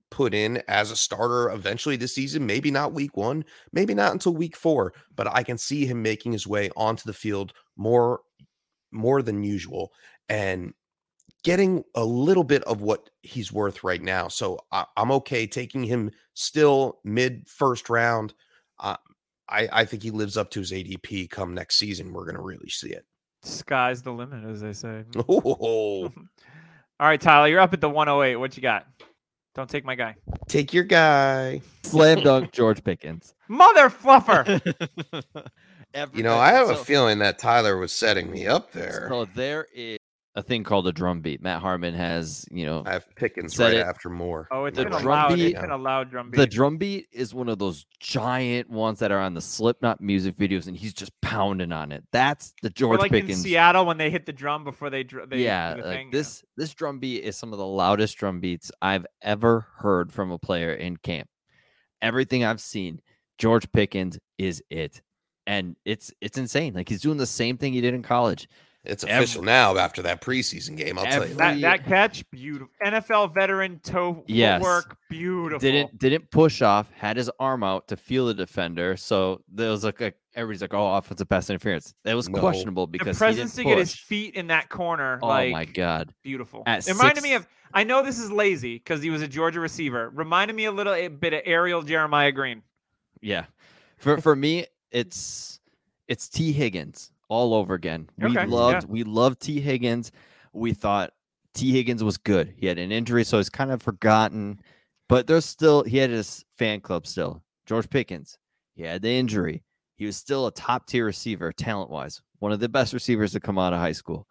[0.09, 2.45] put in as a starter eventually this season.
[2.45, 6.31] Maybe not week one, maybe not until week four, but I can see him making
[6.31, 8.21] his way onto the field more,
[8.91, 9.91] more than usual,
[10.29, 10.73] and
[11.43, 14.27] getting a little bit of what he's worth right now.
[14.27, 18.33] So I, I'm okay taking him still mid first round.
[18.79, 18.97] Uh,
[19.47, 22.13] I, I think he lives up to his ADP come next season.
[22.13, 23.05] We're going to really see it.
[23.41, 25.03] Sky's the limit, as they say.
[25.29, 26.11] Oh,
[27.01, 28.35] All right, Tyler, you're up at the 108.
[28.35, 28.85] What you got?
[29.55, 30.15] Don't take my guy.
[30.49, 31.61] take your guy.
[31.83, 33.33] Slam dunk George Pickens.
[33.47, 34.59] Mother fluffer.
[35.93, 39.07] Every- You know, I have a feeling that Tyler was setting me up there.
[39.09, 39.97] So there is
[40.35, 41.41] a thing called a drum beat.
[41.41, 43.79] Matt Harmon has, you know, I have Pickens right it.
[43.85, 44.47] after more.
[44.51, 45.35] Oh, it's The been a drum loud.
[45.35, 46.37] beat- It's been a loud drum beat.
[46.37, 50.37] the drum beat is one of those giant ones that are on the Slipknot music
[50.37, 52.03] videos, and he's just pounding on it.
[52.11, 55.43] That's the Or George like in Seattle when they hit the drum before they, they
[55.43, 56.09] yeah, the like thing.
[56.11, 60.29] this this drum beat is some of the loudest drum beats I've ever heard from
[60.31, 61.27] a player in camp.
[62.01, 63.01] Everything I've seen,
[63.39, 65.01] George Pickens is it,
[65.47, 66.73] and it's it's insane.
[66.75, 68.47] Like he's doing the same thing he did in college.
[68.89, 70.97] It's Every- official now after that preseason game.
[70.97, 71.35] I'll tell you.
[71.35, 71.61] That.
[71.61, 72.73] That, that catch, beautiful.
[72.83, 74.59] NFL veteran toe Yes.
[74.61, 75.59] footwork, beautiful.
[75.59, 76.91] Didn't didn't push off.
[76.91, 78.97] Had his arm out to feel the defender.
[78.97, 81.93] So there was like a, everybody's like, oh, offensive pass interference.
[82.03, 82.39] That was No.
[82.39, 85.51] questionable the because presence to he didn't get his feet in that corner, Oh like
[85.51, 86.13] my god!
[86.23, 86.63] beautiful.
[86.65, 87.47] At It reminded me of.
[87.71, 90.09] I know this is lazy because he was a Georgia receiver.
[90.15, 92.63] Reminded me a little a bit of Ariel Jeremiah Green.
[93.21, 93.45] Yeah,
[93.97, 95.59] for for me, it's
[96.07, 98.09] it's Tee Higgins all over again.
[98.17, 98.45] We Okay, yeah.
[98.47, 100.11] loved we loved Tee Higgins.
[100.51, 101.11] We thought
[101.53, 102.53] Tee Higgins was good.
[102.57, 104.59] He had an injury, so he's kind of forgotten.
[105.07, 107.41] But there's still he had his fan club still.
[107.65, 108.37] George Pickens,
[108.75, 109.63] he had the injury.
[109.95, 113.39] He was still a top tier receiver, talent wise, one of the best receivers to
[113.39, 114.27] come out of high school.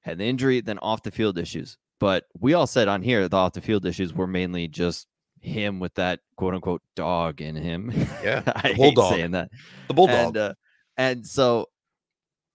[0.00, 1.76] Had the injury, then off the field issues.
[2.00, 5.06] But we all said on here the off the field issues were mainly just
[5.40, 7.90] him with that quote unquote dog in him.
[8.22, 9.12] Yeah, I hate bulldog.
[9.14, 9.50] saying that.
[9.88, 10.26] The bulldog.
[10.28, 10.54] And uh,
[10.96, 11.66] and so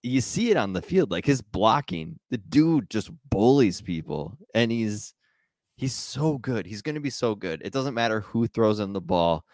[0.04, 2.18] you see it on the field, like his blocking.
[2.30, 5.14] The dude just bullies people, and he's
[5.76, 6.66] he's so good.
[6.66, 7.62] He's going to be so good.
[7.64, 9.44] It doesn't matter who throws him the ball.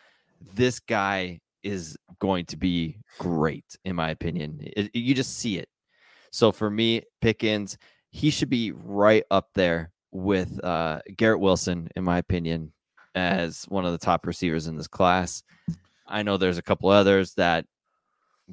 [0.55, 4.59] This guy is going to be great, in my opinion.
[4.63, 5.69] It- you just see it.
[6.33, 7.79] So for me, Pickens,
[8.11, 12.73] he should be right up there with uh, Garrett Wilson, in my opinion,
[13.15, 15.43] as one of the top receivers in this class.
[16.07, 17.67] I know there's a couple others that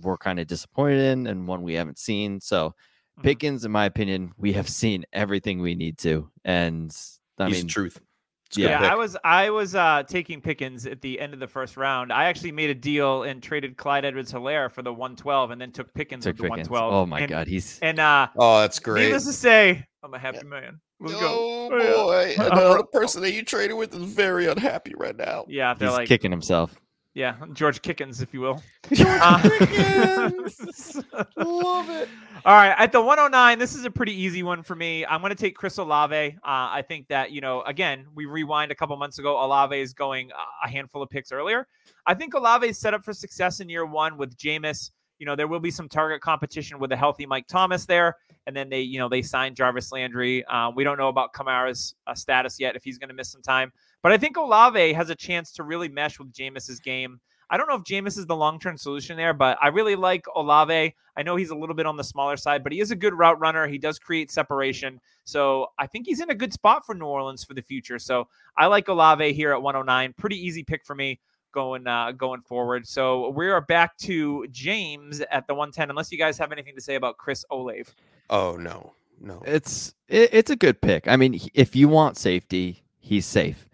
[0.02, 2.40] we're kind of disappointed in, and one we haven't seen.
[2.40, 2.74] So
[3.20, 3.24] Mhm.
[3.24, 6.96] Pickens, in my opinion, we have seen everything we need to, and
[7.40, 8.00] I He's mean, truth.
[8.48, 8.80] It's Yeah.
[8.80, 8.92] pick.
[8.92, 12.14] I was I was uh, taking Pickens at the end of the first round.
[12.14, 15.72] I actually made a deal and traded Clyde Edwards Hilaire for the 112 and then
[15.74, 16.70] took Pickens took with the Pickens.
[16.70, 16.94] 112.
[16.94, 19.04] Oh my and, god, he's And uh Oh, that's great.
[19.06, 20.80] needless to say, I'm a happy man.
[21.00, 21.20] Let's.
[21.22, 22.36] Oh Oh, yeah.
[22.38, 25.44] boy, Uh, another person that you traded with is very unhappy right now.
[25.50, 26.74] Yeah, they're he's like kicking himself.
[27.18, 28.62] Yeah, George Kickens, if you will.
[28.94, 31.02] George Uh, Pickens!
[31.36, 32.08] Love it.
[32.46, 35.04] All right, at the 109, this is a pretty easy one for me.
[35.04, 36.16] I'm going to take Chris Olave.
[36.16, 39.44] Uh, I think that you know, again, we rewind a couple months ago.
[39.44, 40.30] Olave is going
[40.64, 41.68] a- handful of picks earlier.
[42.06, 44.92] I think Olave is set up for success in year one with Jameis.
[45.20, 48.16] You know, there will be some target competition with a healthy Mike Thomas there,
[48.46, 50.46] and then they, you know, they signed Jarvis Landry.
[50.46, 53.42] Um, we don't know about Kamara's uh, status yet if he's going to miss some
[53.42, 57.20] time, but I think Olave has a chance to really mesh with Jameis's game.
[57.50, 60.26] I don't know if Jameis is the long term solution there, but I really like
[60.36, 60.94] Olave.
[61.16, 63.14] I know he's a little bit on the smaller side, but he is a good
[63.14, 63.68] route runner.
[63.68, 65.00] He does create separation.
[65.24, 68.00] So I think he's in a good spot for New Orleans for the future.
[68.00, 68.28] So
[68.58, 70.14] I like Olave here at 109.
[70.18, 71.20] Pretty easy pick for me
[71.54, 72.86] going uh, going forward.
[72.86, 76.82] So we are back to James at the 110, unless you guys have anything to
[76.82, 77.86] say about Chris Olave.
[78.30, 79.42] Oh no, no.
[79.46, 81.08] It's it, it's a good pick.
[81.08, 83.67] I mean, if you want safety, he's safe.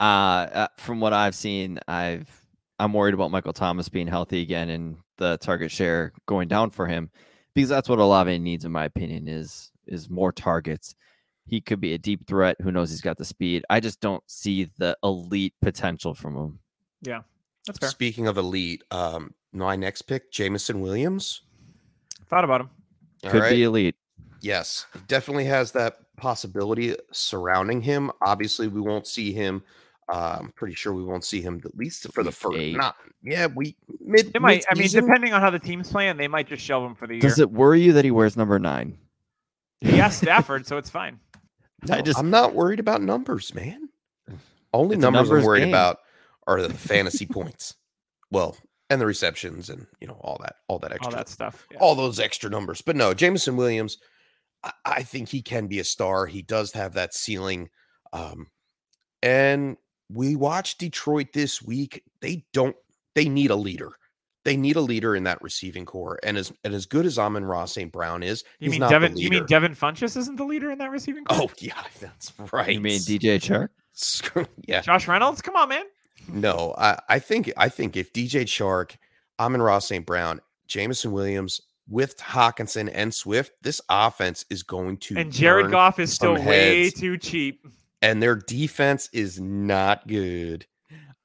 [0.00, 2.28] Uh, uh, from what I've seen, I've
[2.78, 6.86] I'm worried about Michael Thomas being healthy again and the target share going down for
[6.86, 7.10] him
[7.54, 10.94] because that's what Olave needs, in my opinion, is is more targets.
[11.46, 12.56] He could be a deep threat.
[12.60, 12.90] Who knows?
[12.90, 13.64] He's got the speed.
[13.70, 16.58] I just don't see the elite potential from him.
[17.02, 17.22] Yeah,
[17.66, 17.88] that's fair.
[17.88, 21.42] Speaking of elite, um, my next pick, Jameson Williams.
[22.28, 22.70] Thought about him.
[23.24, 23.50] All Could right.
[23.50, 23.96] be elite.
[24.40, 28.12] Yes, definitely has that possibility surrounding him.
[28.22, 29.64] Obviously, we won't see him.
[30.10, 32.56] Uh, I'm pretty sure we won't see him at least for the first.
[32.56, 32.76] eight.
[32.76, 34.32] Not yeah, we mid.
[34.32, 34.64] They might.
[34.70, 37.14] I mean, depending on how the team's playing, they might just shelve him for the
[37.14, 37.20] year.
[37.20, 38.96] Does it worry you that he wears number nine?
[39.80, 41.20] He asked Stafford, so it's fine.
[41.90, 43.88] I just, I'm not worried about numbers, man.
[44.72, 45.68] Only numbers, numbers I'm worried game.
[45.68, 45.98] about
[46.46, 47.74] are the fantasy points.
[48.30, 48.56] Well,
[48.90, 51.66] and the receptions and you know all that, all that extra, All that stuff.
[51.70, 51.78] Yeah.
[51.80, 52.80] all those extra numbers.
[52.80, 53.98] But no, Jameson Williams,
[54.64, 56.26] I, I think he can be a star.
[56.26, 57.68] He does have that ceiling.
[58.12, 58.46] Um,
[59.22, 59.76] and
[60.10, 62.02] we watched Detroit this week.
[62.20, 62.76] They don't.
[63.14, 63.92] They need a leader.
[64.44, 66.18] They need a leader in that receiving core.
[66.22, 67.92] And as and as good as Amon-Ra St.
[67.92, 69.16] Brown is, You he's mean not the Devin?
[69.16, 69.46] You mean.
[69.46, 71.38] Devin Funchess isn't the leader in that receiving core?
[71.42, 72.72] Oh yeah, that's right.
[72.72, 73.68] You mean DJ Chark?
[74.66, 74.80] Yeah.
[74.80, 75.84] Josh Reynolds, come on, man.
[76.28, 78.96] No, I, I think I think if DJ Chark,
[79.38, 80.06] Amon Ross St.
[80.06, 85.98] Brown, Jameson Williams with Hockenson and Swift, this offense is going to And Jared Goff
[85.98, 87.00] is still some way heads.
[87.00, 87.66] too cheap.
[88.02, 90.66] And their defense is not good.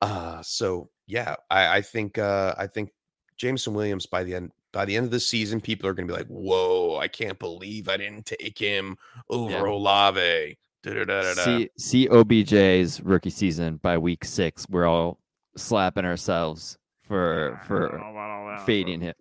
[0.01, 2.91] Uh so yeah, I, I think uh I think
[3.38, 6.13] Jameson Williams by the end by the end of the season, people are gonna be
[6.13, 8.97] like, Whoa, I can't believe I didn't take him
[9.30, 9.63] over Yeah.
[9.63, 14.67] Olave." See, see OBJ's rookie season by week six.
[14.69, 15.17] We're all
[15.55, 19.13] slapping ourselves for I for know about all that, fading him.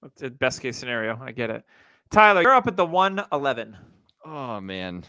[0.00, 1.18] That's the best case scenario.
[1.20, 1.64] I get it.
[2.12, 3.76] Tyler, you're up at the 111.
[4.24, 5.02] Oh man,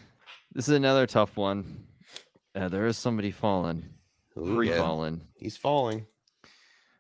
[0.52, 1.84] this is another tough one.
[2.56, 3.86] Uh, there is somebody falling,
[4.38, 5.22] Ooh, free yeah, falling.
[5.36, 6.06] He's falling.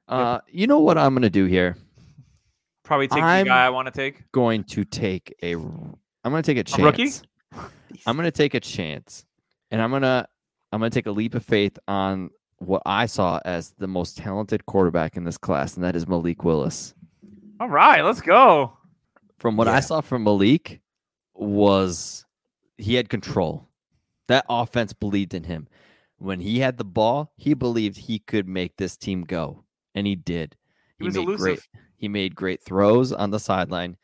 [0.07, 1.75] Uh, you know what I'm gonna do here?
[2.83, 4.31] Probably take I'm- the guy I want to take.
[4.31, 5.53] Going to take a.
[5.55, 6.79] I'm gonna take a chance.
[6.79, 7.11] A rookie?
[8.05, 9.25] I'm gonna take a chance,
[9.71, 10.27] and I'm gonna
[10.71, 14.65] I'm gonna take a leap of faith on what I saw as the most talented
[14.65, 16.93] quarterback in this class, and that is Malik Willis.
[17.59, 18.73] All right, let's go.
[19.39, 19.73] From what Yeah.
[19.75, 20.81] I saw from Malik,
[21.33, 22.25] was
[22.77, 23.68] he had control.
[24.29, 25.67] That offense believed in him.
[26.19, 29.63] When he had the ball, he believed he could make this team go,
[29.95, 30.55] and he did.
[30.99, 31.67] He was made great.
[31.97, 33.97] He made great throws on the sideline.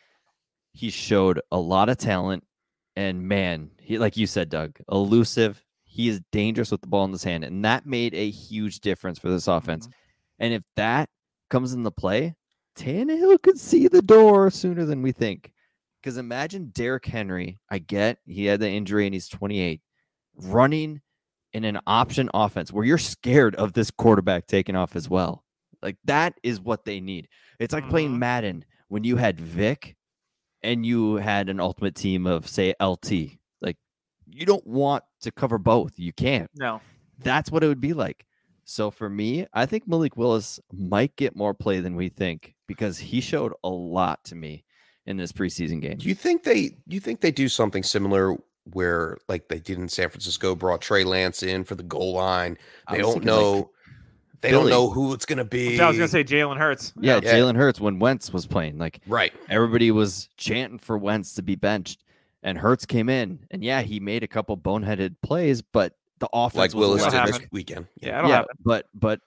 [0.74, 2.44] He showed a lot of talent,
[2.96, 5.64] and man, he like you said, Doug, elusive.
[5.84, 9.20] He is dangerous with the ball in his hand, and that made a huge difference
[9.20, 9.58] for this mm-hmm.
[9.58, 9.88] offense.
[10.40, 11.08] And if that
[11.52, 12.36] comes into play,
[12.76, 15.52] Tannehill could see the door sooner than we think.
[16.02, 17.60] Because imagine Derrick Henry.
[17.70, 19.82] I get he had the injury and he's 28,
[20.38, 21.02] running
[21.54, 25.44] in an option offense where you're scared of this quarterback taking off as well.
[25.82, 27.28] Like that is what they need.
[27.60, 28.20] It's like playing mm-hmm.
[28.20, 29.96] Madden when you had Vic
[30.64, 33.38] and you had an ultimate team of say LT.
[33.62, 33.78] Like
[34.26, 35.94] you don't want to cover both.
[35.98, 36.50] You can't.
[36.56, 36.82] No.
[37.20, 38.26] That's what it would be like.
[38.66, 42.98] So for me, I think Malik Willis might get more play than we think because
[42.98, 44.66] he showed a lot to me
[45.06, 45.98] in this preseason game.
[45.98, 48.36] Do you think they do you think they do something similar
[48.74, 52.58] where like they did in San Francisco, brought Trey Lance in for the goal line?
[52.92, 53.72] They don't thinking, like, know
[54.42, 55.80] they don't know who it's gonna be.
[55.80, 56.94] I was gonna say Jalen Hurts.
[57.00, 57.34] yeah, Yeah.
[57.34, 59.34] Jalen Hurts when Wentz was playing, like right.
[59.50, 62.04] everybody was chanting for Wentz to be benched,
[62.44, 66.56] and Hurts came in, and yeah, he made a couple boneheaded plays, but the offense
[66.56, 67.88] Like was Willis did this weekend.
[68.00, 68.28] Yeah, Yeah.
[68.28, 69.20] yeah, but but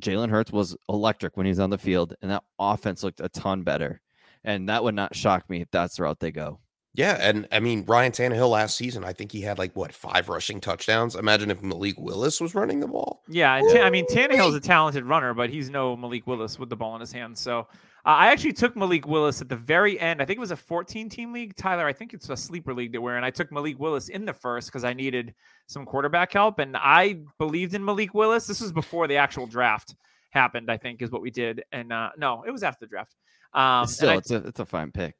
[0.00, 3.28] Jalen Hurts was electric when he was on the field, and that offense looked a
[3.28, 4.00] ton better.
[4.46, 6.60] And that would not shock me if that's the route they go.
[6.96, 10.28] Yeah, and I mean Ryan Tannehill last season, I think he had like what five
[10.28, 11.16] rushing touchdowns.
[11.16, 13.22] Imagine if Malik Willis was running the ball.
[13.28, 16.68] Yeah, and Ta- I mean Tannehill's a talented runner, but he's no Malik Willis with
[16.70, 17.40] the ball in his hands.
[17.40, 17.66] So
[18.06, 20.22] uh, I actually took Malik Willis at the very end.
[20.22, 21.56] I think it was a 14 team league.
[21.56, 23.24] Tyler, I think it's a sleeper league that we're in.
[23.24, 25.34] I took Malik Willis in the first because I needed
[25.66, 28.46] some quarterback help, and I believed in Malik Willis.
[28.46, 29.96] This was before the actual draft
[30.30, 30.70] happened.
[30.70, 33.16] I think is what we did, and uh, no, it was after the draft.
[33.52, 35.14] Um, It's still, I- it's a it's a fine pick.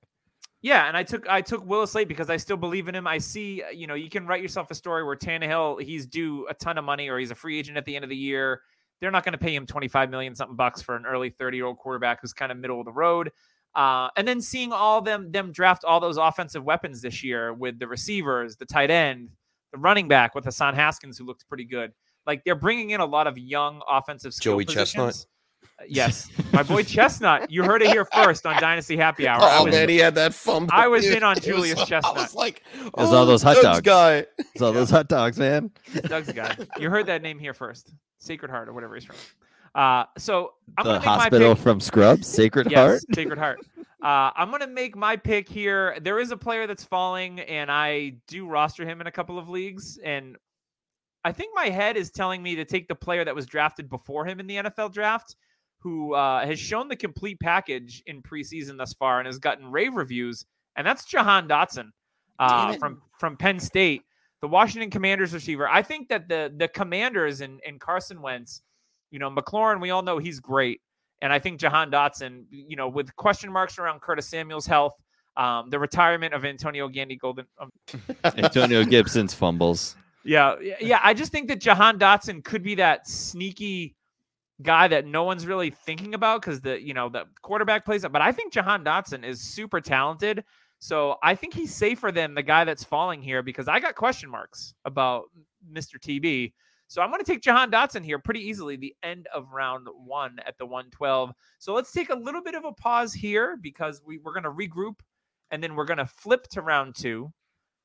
[0.65, 3.07] Yeah, and I took I took Willis late because I still believe in him.
[3.07, 6.55] I see, you know, you can write yourself a story where Tannehill he's due a
[6.55, 8.63] ton of money or he's a free agent at the end of the year.
[8.99, 11.59] They're not going to pay him twenty five million something bucks for an early thirty
[11.59, 13.31] year old quarterback who's kind of middle of the road.
[13.75, 17.79] Uh, and then seeing all them them draft all those offensive weapons this year with
[17.79, 19.29] the receivers, the tight end,
[19.71, 21.93] the running back with Hassan Haskins who looks pretty good.
[22.27, 25.09] Like they're bringing in a lot of young offensive skill Joey Chestnut?
[25.09, 25.27] positions.
[25.27, 25.34] Uh,
[25.89, 27.51] Yes, my boy Chestnut.
[27.51, 29.43] You heard it here first on Dynasty Happy Hour.
[29.43, 30.71] I Oh was- man, he had that fumble.
[30.73, 31.17] I was dude.
[31.19, 32.15] in on It was- Julius I Chestnut.
[32.17, 32.63] was like,
[32.95, 33.81] oh, was all those hot Doug's dogs.
[33.83, 34.27] guy.
[34.55, 35.71] It's all those hot dogs, man.
[36.05, 36.57] Doug's guy.
[36.79, 37.93] You heard that name here first.
[38.19, 39.17] Sacred Heart or whatever he's from.
[39.75, 41.63] Uh, so I'm the gonna make my hospital pick.
[41.65, 43.01] from Scrubs, Sacred yes, Heart.
[43.15, 43.61] Sacred Heart.
[44.03, 45.99] Uh, I'm gonna make my pick here.
[46.01, 49.49] There is a player that's falling, and I do roster him in a couple of
[49.49, 50.37] leagues, and
[51.25, 54.27] I think my head is telling me to take the player that was drafted before
[54.27, 55.35] him in the NFL draft,
[55.85, 59.95] who uh, has shown the complete package in preseason thus far and has gotten rave
[59.95, 60.45] reviews,
[60.77, 61.91] and that's Jahan Dotson.
[62.39, 64.03] uh, from from Penn State,
[64.41, 65.69] the Washington Commanders receiver.
[65.69, 68.63] I think that the the Commanders and, and Carson Wentz,
[69.11, 70.81] you know, McLaurin, we all know he's great.
[71.23, 74.95] And I think Jahan Dotson, you know, with question marks around Curtis Samuel's health,
[75.37, 77.47] um, the retirement of Antonio Gandy Golden.
[77.61, 77.71] Um,
[78.25, 79.97] Antonio Gibson's fumbles.
[80.25, 81.01] yeah, yeah, yeah.
[81.03, 83.95] I just think that Jahan Dotson could be that sneaky
[84.63, 88.13] guy that no one's really thinking about because the you know the quarterback plays it.
[88.13, 90.45] But I think Jahan Dotson is super talented.
[90.79, 94.29] So I think he's safer than the guy that's falling here because I got question
[94.29, 95.25] marks about
[95.73, 95.99] Mr.
[95.99, 96.53] TB.
[96.89, 100.37] So I'm going to take Jahan Dotson here pretty easily, the end of round one
[100.47, 101.33] at the 112.
[101.59, 104.51] So let's take a little bit of a pause here because we, we're going to
[104.51, 104.97] regroup
[105.51, 107.33] and then we're going to flip to round two.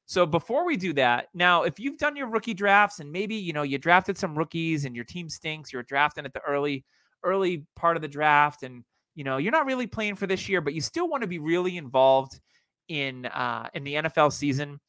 [0.10, 3.54] So before we do that, now if you've done your rookie drafts and maybe you
[3.54, 6.84] know you drafted some rookies and your team stinks, you're drafting at the early
[7.24, 8.84] early part of the draft and
[9.14, 11.38] you know you're not really playing for this year, but you still want to be
[11.38, 12.40] really involved
[12.88, 14.80] in uh, in the NFL season,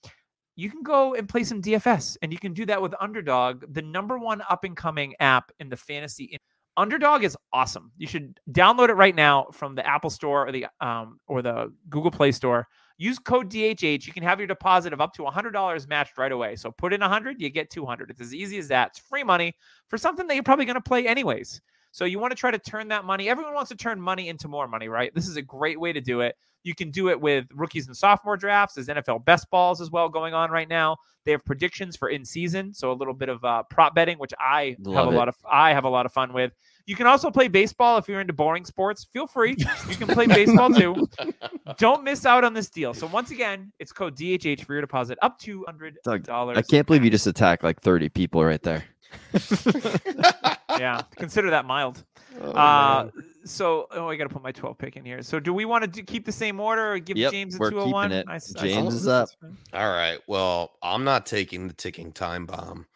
[0.56, 3.82] you can go and play some DFS, and you can do that with Underdog, the
[3.82, 6.24] number one up and coming app in the fantasy.
[6.24, 6.38] in-
[6.78, 7.92] Underdog is awesome.
[7.98, 11.74] You should download it right now from the Apple Store or the um, or the
[11.90, 12.66] Google Play Store.
[13.00, 14.06] Use code DHH.
[14.06, 16.54] You can have your deposit of up to $100 matched right away.
[16.54, 18.10] So put in 100, you get 200.
[18.10, 18.88] It's as easy as that.
[18.88, 19.54] It's free money
[19.88, 21.62] for something that you're probably going to play anyways.
[21.92, 23.28] So you want to try to turn that money.
[23.28, 25.14] Everyone wants to turn money into more money, right?
[25.14, 26.36] This is a great way to do it.
[26.62, 28.74] You can do it with rookies and sophomore drafts.
[28.74, 30.98] There's NFL best balls as well going on right now.
[31.24, 34.32] They have predictions for in season, so a little bit of uh, prop betting, which
[34.38, 35.14] I have Love a it.
[35.14, 35.36] lot of.
[35.50, 36.52] I have a lot of fun with.
[36.86, 39.06] You can also play baseball if you're into boring sports.
[39.12, 39.54] Feel free.
[39.88, 41.08] You can play baseball too.
[41.78, 42.94] Don't miss out on this deal.
[42.94, 46.58] So once again, it's code DHH for your deposit up to hundred dollars.
[46.58, 48.84] I can't believe you just attacked like 30 people right there.
[50.78, 52.04] Yeah, consider that mild.
[52.40, 53.10] Oh, Uh,
[53.44, 55.20] so oh, I got to put my 12 pick in here.
[55.20, 57.58] So do we want to do, keep the same order or give Yep, James a
[57.58, 58.12] we're keeping 201?
[58.12, 58.26] it.
[58.28, 59.28] I s- I James suppose is up.
[59.74, 60.18] All right.
[60.26, 62.86] Well, I'm not taking the ticking time bomb.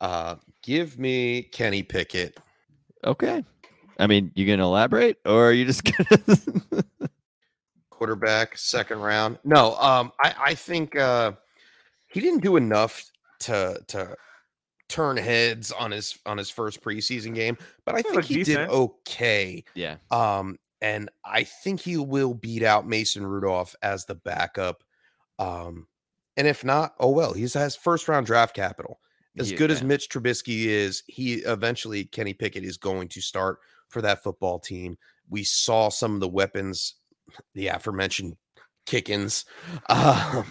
[0.00, 2.38] Uh, give me Kenny Pickett.
[3.04, 3.44] Okay.
[3.98, 6.38] I mean, you gonna elaborate or are you just gonna
[7.90, 9.38] quarterback, second round.
[9.44, 11.32] No, um, I, I think uh,
[12.08, 13.04] he didn't do enough
[13.40, 14.16] to to
[14.94, 19.64] turn heads on his on his first preseason game, but I think he did okay.
[19.74, 19.96] Yeah.
[20.10, 24.84] Um, and I think he will beat out Mason Rudolph as the backup.
[25.38, 25.88] Um,
[26.36, 29.00] and if not, oh well, he's has first round draft capital.
[29.36, 29.82] As Yeah, good as.
[29.82, 34.96] Mitch Trubisky is, he eventually Kenny Pickett is going to start for that football team.
[35.28, 36.94] We saw some of the weapons,
[37.54, 38.36] the aforementioned
[38.86, 39.44] Kickens.
[39.88, 40.44] Um,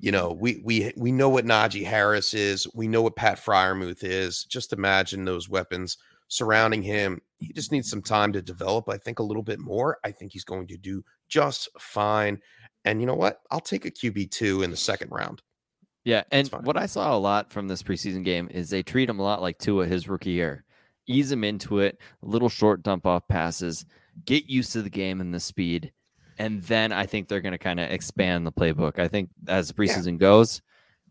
[0.00, 2.66] you know, we we we know what Najee Harris is.
[2.74, 4.44] We know what Pat Freiermuth is.
[4.44, 5.98] Just imagine those weapons
[6.28, 7.20] surrounding him.
[7.38, 8.88] He just needs some time to develop.
[8.88, 9.98] I think a little bit more.
[10.02, 12.40] I think he's going to do just fine.
[12.84, 13.40] And you know what?
[13.50, 15.42] I'll take a QB two in the second round.
[16.04, 19.18] Yeah, and what I saw a lot from this preseason game is they treat him
[19.18, 20.64] a lot like Tua his rookie year.
[21.06, 23.84] Ease him into it, little short dump off passes,
[24.24, 25.92] get used to the game and the speed,
[26.40, 28.98] and then I think they're going to kind of expand the playbook.
[28.98, 29.92] I think as the Yeah.
[29.94, 30.60] preseason goes,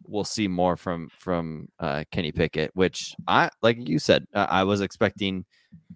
[0.07, 4.63] we'll see more from from uh, Kenny Pickett, which I like you said uh, I
[4.63, 5.45] was expecting.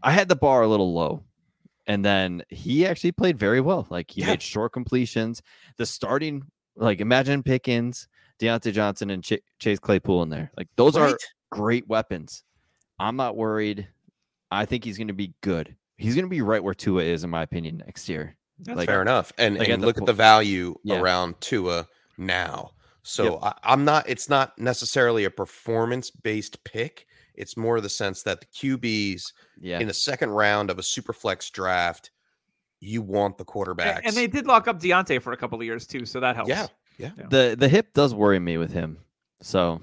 [0.04, 1.24] I had the bar a little low,
[1.88, 3.88] and then he actually played very well.
[3.90, 4.28] Like he Yeah.
[4.28, 5.42] made short completions.
[5.78, 6.44] The starting,
[6.76, 8.08] like imagine Pickens.
[8.40, 10.52] Diontae Johnson and Ch- Chase Claypool in there.
[10.58, 11.16] Like those are
[11.52, 12.44] great weapons.
[13.00, 13.88] I'm not worried.
[14.52, 15.76] I think he's going to be good.
[15.98, 18.36] He's going to be right where Tua is, in my opinion, next year.
[18.60, 19.32] That's Like, fair enough.
[19.38, 20.99] And, like, and at the look po- at the value Yeah.
[20.99, 21.88] around Tua
[22.18, 22.72] now.
[23.04, 24.08] So I, I'm not.
[24.08, 27.06] It's not necessarily a performance based pick.
[27.36, 29.80] It's more the sense that the QBs Yeah.
[29.80, 32.12] in the second round of a super flex draft,
[32.80, 34.01] you want the A- quarterbacks.
[34.06, 36.49] And they did lock up Diontae for a couple of years too, so that helps.
[36.49, 36.68] yeah.
[36.97, 37.10] Yeah.
[37.30, 38.99] The the hip does worry me with him.
[39.41, 39.82] So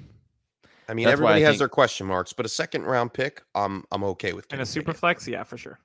[0.89, 3.13] I mean, That's why I everybody has think- their question marks, but a second round
[3.13, 4.45] pick, I'm I'm okay with.
[4.45, 5.79] And Kenny a super flex, yeah, for sure.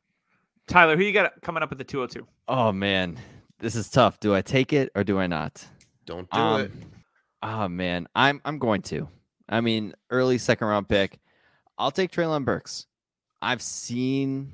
[0.67, 2.25] Tyler, who you got coming up at the 202?
[2.47, 3.17] oh man,
[3.59, 4.19] this is tough.
[4.19, 5.65] Do I take it or do I not?
[6.05, 6.71] Don't do Um, it.
[7.41, 9.07] Oh man, I'm I'm going to.
[9.47, 11.19] I mean, early second round pick.
[11.77, 12.87] I'll take Treylon Burks.
[13.41, 14.51] I've seen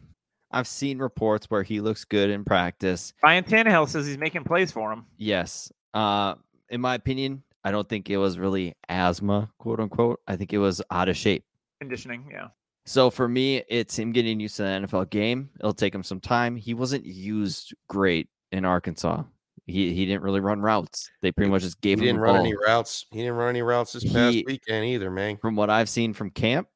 [0.51, 3.13] I've seen reports where he looks good in practice.
[3.23, 5.05] Ryan Tannehill says he's making plays for him.
[5.17, 5.71] Yes.
[5.93, 6.35] Uh
[6.69, 10.19] in my opinion, I don't think it was really asthma, quote unquote.
[10.27, 11.45] I think it was out of shape.
[11.79, 12.47] Conditioning, yeah.
[12.85, 15.49] So for me, it's him getting used to the NFL game.
[15.59, 16.55] It'll take him some time.
[16.55, 19.23] He wasn't used great in Arkansas.
[19.67, 21.09] He he didn't really run routes.
[21.21, 22.43] They pretty much just He gave him didn't run ball.
[22.45, 23.05] any routes.
[23.11, 25.37] He didn't run any routes this past He- weekend either, man.
[25.37, 26.67] From what I've seen from camp,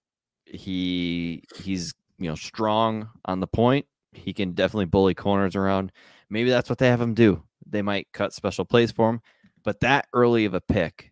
[0.45, 3.85] he he's you know strong on the point.
[4.13, 5.91] He can definitely bully corners around.
[6.29, 7.43] Maybe that's what they have him do.
[7.65, 9.21] They might cut special plays for him.
[9.63, 11.11] but that early of a pick,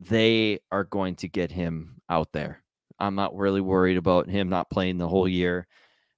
[0.00, 2.62] they are going to get him out there.
[3.02, 5.66] I'm not really worried about him not playing the whole year.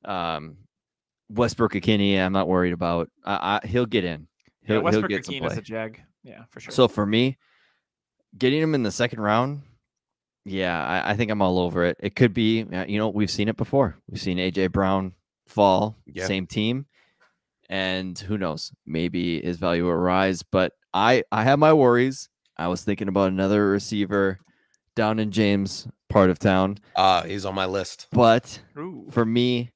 [0.05, 0.59] Um,
[1.30, 3.11] Westbrook Ikhine, I'm not worried about.
[3.24, 4.28] I, I, he'll get in.
[4.62, 5.59] He'll, yeah, he'll Westbrook get some McKean is play.
[5.59, 6.01] a jag.
[6.22, 6.72] Yeah, for sure.
[6.72, 7.39] So for me,
[8.37, 9.62] getting him in the second round,
[10.45, 11.97] yeah, I, I think I'm all over it.
[12.01, 13.97] It could be, uh, you know, we've seen it before.
[14.09, 15.14] We've seen AJ Brown
[15.47, 16.26] fall, Yeah.
[16.26, 16.85] same team,
[17.70, 20.43] and who knows, maybe his value will rise.
[20.43, 22.28] But I, I have my worries.
[22.59, 24.39] I was thinking about another receiver
[24.95, 28.07] down in James part of town, Uh, he's on my list.
[28.12, 29.05] but Ooh.
[29.11, 29.73] for me,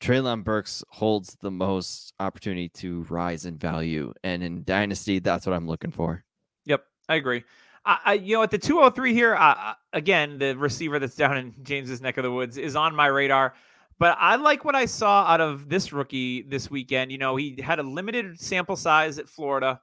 [0.00, 5.54] Treylon Burks holds the most opportunity to rise in value, and in Dynasty, that's what
[5.54, 6.24] I'm looking for.
[6.66, 7.42] Yep, I agree.
[7.86, 11.36] I, I you know at the 203 here, uh, uh, again the receiver that's down
[11.38, 13.54] in James's neck of the woods is on my radar.
[13.98, 17.10] But I like what I saw out of this rookie this weekend.
[17.12, 19.80] You know, he had a limited sample size at Florida.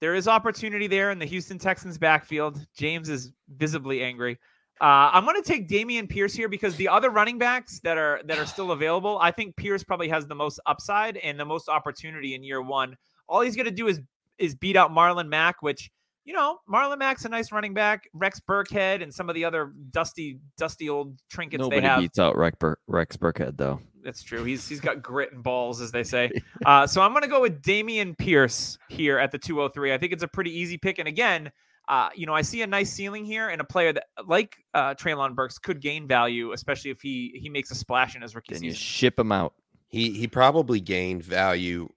[0.00, 2.64] There is opportunity there in the Houston Texans backfield.
[2.76, 4.38] James is visibly angry.
[4.80, 8.20] Uh, I'm going to take Dameon Pierce here because the other running backs that are
[8.26, 11.68] that are still available, I think Pierce probably has the most upside and the most
[11.68, 12.96] opportunity in year one.
[13.28, 14.00] All he's going to do is
[14.38, 15.90] is beat out Marlon Mack, which
[16.24, 18.08] you know Marlon Mack's a nice running back.
[18.12, 22.00] Rex Burkhead and some of the other dusty dusty old trinkets Nobody they have.
[22.00, 23.80] beats out Rex, Bur- Rex Burkhead, though.
[24.04, 24.44] That's true.
[24.44, 26.30] He's he's got grit and balls, as they say.
[26.64, 29.92] Uh, so I'm going to go with Dameon Pierce here at the 203.
[29.92, 31.00] I think it's a pretty easy pick.
[31.00, 31.50] And again,
[31.88, 34.94] uh, you know, I see a nice ceiling here, and a player that like uh,
[34.94, 38.54] Treylon Burks could gain value, especially if he he makes a splash in his rookie
[38.54, 38.78] Then you season.
[38.80, 39.54] ship him out.
[39.88, 41.88] He he probably gained value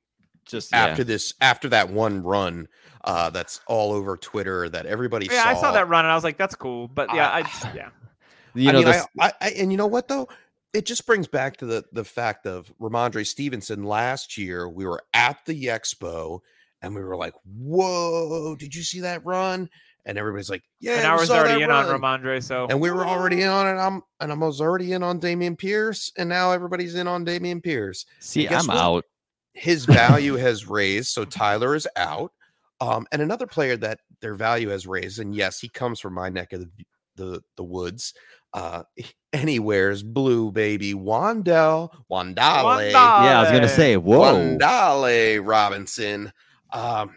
[0.45, 2.67] Just after this after that one run
[3.03, 5.49] uh that's all over Twitter that everybody Yeah, saw.
[5.49, 7.89] I saw that run, and I was like, "That's cool." But yeah, I, I- yeah,
[8.55, 10.29] you I know, mean, this- I, I, I and you know what though?
[10.73, 14.69] It just brings back to the the fact of Rhamondre Stevenson last year.
[14.69, 16.39] We were at the expo
[16.81, 18.55] and we were like, "Whoa!
[18.55, 19.69] Did you see that run?"
[20.05, 22.91] And everybody's like, "Yeah." and I was already in run." on Rhamondre, so and we
[22.91, 23.79] were already in on it.
[23.79, 27.63] I'm and I was already in on Dameon Pierce, and now everybody's in on Dameon
[27.63, 28.05] Pierce.
[28.19, 28.77] see, I'm what?
[28.77, 29.05] out.
[29.53, 32.31] His value has raised, so Tyler is out.
[32.79, 36.29] Um, and another player that their value has raised, and yes, he comes from my
[36.29, 36.69] neck of the
[37.15, 38.13] the, the woods.
[38.53, 38.83] Uh,
[39.33, 42.91] anywhere's blue baby Wandell Wan'Dale Wan'Dale.
[42.91, 44.19] Yeah, I was gonna say, whoa.
[44.19, 46.33] Wan'Dale Robinson.
[46.71, 47.15] Um,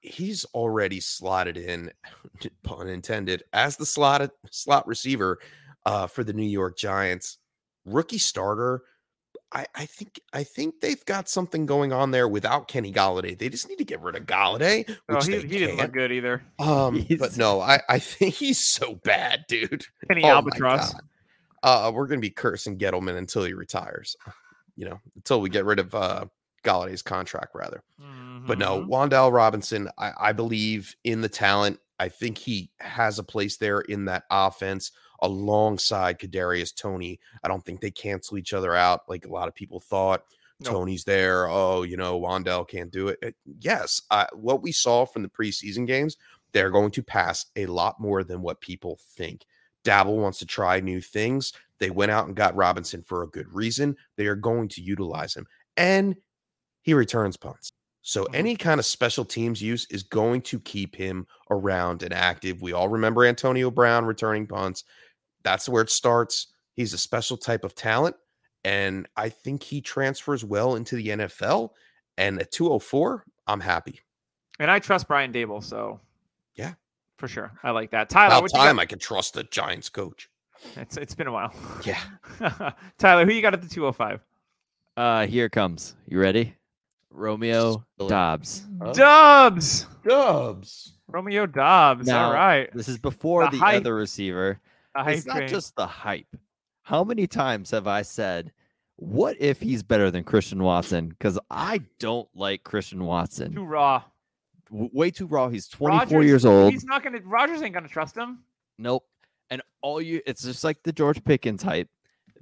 [0.00, 1.90] he's already slotted in,
[2.62, 5.38] pun intended, as the slotted slot receiver
[5.84, 7.38] uh, for the New York Giants.
[7.84, 8.82] Rookie starter.
[9.52, 13.38] I, I think I think they've got something going on there without Kenny Golladay.
[13.38, 15.92] They just need to get rid of Golladay, oh, which he, they he didn't look
[15.92, 16.42] good either.
[16.58, 19.86] Um, but no, I, I think he's so bad, dude.
[20.08, 20.94] Penny Oh Albatross.
[21.62, 24.16] Uh, we're gonna be cursing Gettleman until he retires.
[24.74, 26.26] You know, until we get rid of uh
[26.64, 27.84] Golladay's contract, rather.
[28.46, 28.88] But no, Mhm.
[28.88, 31.80] Wandell Robinson, I, I believe in the talent.
[31.98, 34.92] I think he has a place there in that offense
[35.22, 37.18] alongside Kadarius Toney.
[37.42, 40.24] I don't think they cancel each other out like a lot of people thought.
[40.60, 40.72] Nope.
[40.72, 41.48] Toney's there.
[41.48, 43.18] Oh, you know, Wandell can't do it.
[43.24, 43.30] Uh,
[43.60, 46.16] Yes, uh, what we saw from the preseason games,
[46.52, 49.44] they're going to pass a lot more than what people think.
[49.84, 51.52] Daboll wants to try new things.
[51.78, 53.96] They went out and got Robinson for a good reason.
[54.16, 55.46] They are going to utilize him.
[55.76, 56.16] And
[56.82, 57.72] he returns punts.
[58.08, 58.34] So Mhm.
[58.36, 62.62] any kind of special teams use is going to keep him around and active.
[62.62, 64.84] We all remember Antonio Brown returning punts.
[65.42, 66.46] That's where it starts.
[66.74, 68.14] He's a special type of talent.
[68.62, 71.74] And I think he transfers well into the NFL.
[72.16, 74.00] And at 204, I'm happy.
[74.60, 76.00] And I trust Brian Daboll, so
[76.54, 76.74] Yeah.
[77.16, 78.08] for sure, I like that.
[78.08, 80.30] Tyler, About what time I can trust the Giants coach.
[80.76, 81.52] It's it's been a while.
[81.84, 82.00] Yeah.
[82.98, 84.20] Tyler, who you got at the 205?
[84.96, 85.96] Uh, here it comes.
[86.06, 86.54] You ready?
[87.16, 88.08] Romeo Really?
[88.10, 88.64] Doubs.
[88.80, 88.92] Huh?
[88.92, 89.86] Dubs.
[90.06, 90.92] Dubs.
[91.08, 92.08] Romeo Doubs.
[92.08, 92.68] All Now, right.
[92.74, 94.60] This is before The the, other receiver.
[94.94, 95.48] The hype it's not train.
[95.48, 96.26] just the hype.
[96.82, 98.52] How many times have I said,
[98.96, 103.52] "What if he's better than Christian Watson?" Because I don't like Christian Watson.
[103.52, 104.02] too raw.
[104.70, 105.48] W- way too raw.
[105.48, 106.72] He's 24 Rodgers- years old.
[106.72, 107.20] He's not gonna.
[107.24, 108.40] Rodgers ain't gonna trust him.
[108.78, 109.04] Nope.
[109.50, 111.88] And all you, it's just like the George Pickens hype,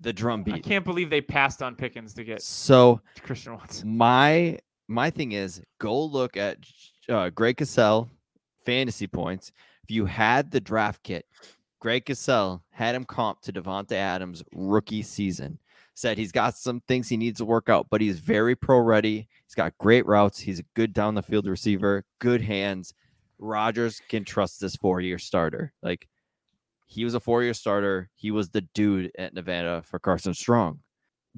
[0.00, 0.54] the drum beat.
[0.54, 3.96] I can't believe they passed on Pickens to get So Christian Watson.
[3.96, 6.58] my my thing is go look at
[7.08, 8.08] uh, Greg Cosell
[8.64, 9.52] fantasy points.
[9.82, 11.26] If you had the draft kit,
[11.80, 15.58] Greg Cosell had him comp to Davante Adams rookie season.
[15.96, 19.28] Said he's got some things he needs to work out, but he's very pro ready.
[19.46, 20.40] He's got great routes.
[20.40, 22.94] He's a good down the field receiver, good hands.
[23.38, 25.72] Rodgers can trust this four year starter.
[25.82, 26.08] Like
[26.86, 28.10] he was a four year starter.
[28.14, 30.80] He was the dude at Nevada for Carson Strong.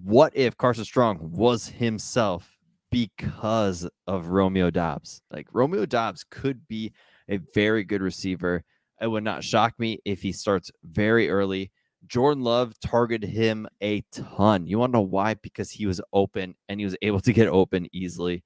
[0.02, 2.56] What if Carson Strong was himself
[2.90, 5.22] because of Romeo Doubs?
[5.30, 6.92] Like Romeo Doubs could be
[7.28, 8.62] a very good receiver.
[9.00, 11.70] It would not shock me if he starts very early.
[12.06, 14.66] Jordan Love targeted him a ton.
[14.66, 15.34] You want to know why?
[15.34, 18.44] Because he was open and he was able to get open easily.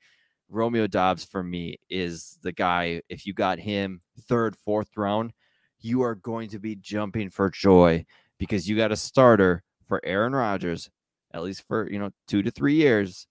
[0.48, 3.03] Romeo Doubs for me is the guy.
[3.09, 5.32] If you got him third, fourth round,
[5.80, 8.04] you are going to be jumping for joy
[8.38, 10.90] because you got a starter for Aaron Rodgers,
[11.32, 13.26] at least for you know two to three years,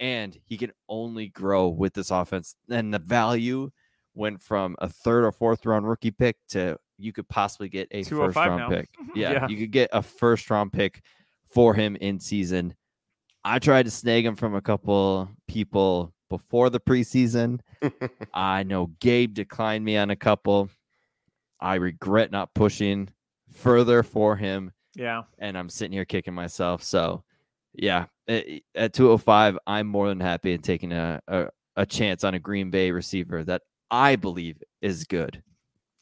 [0.00, 2.56] and he can only grow with this offense.
[2.68, 3.70] And the value
[4.14, 8.00] went from a third or fourth round rookie pick to you could possibly get a
[8.00, 8.68] oh first round now.
[8.68, 8.88] pick.
[9.14, 9.48] Yeah, Yeah.
[9.48, 11.02] you could get a first round pick
[11.48, 12.74] for him in season.
[13.44, 17.60] I tried to snag him from a couple people before the preseason.
[18.34, 20.70] I know Gabe declined me on a couple.
[21.60, 23.08] I regret not pushing
[23.52, 25.22] further for him, Yeah.
[25.38, 26.82] and I'm sitting here kicking myself.
[26.82, 27.24] So,
[27.72, 31.46] yeah, a- at 205, I'm more than happy in taking a, a,
[31.76, 35.42] a chance on a Green Bay receiver that I believe is good.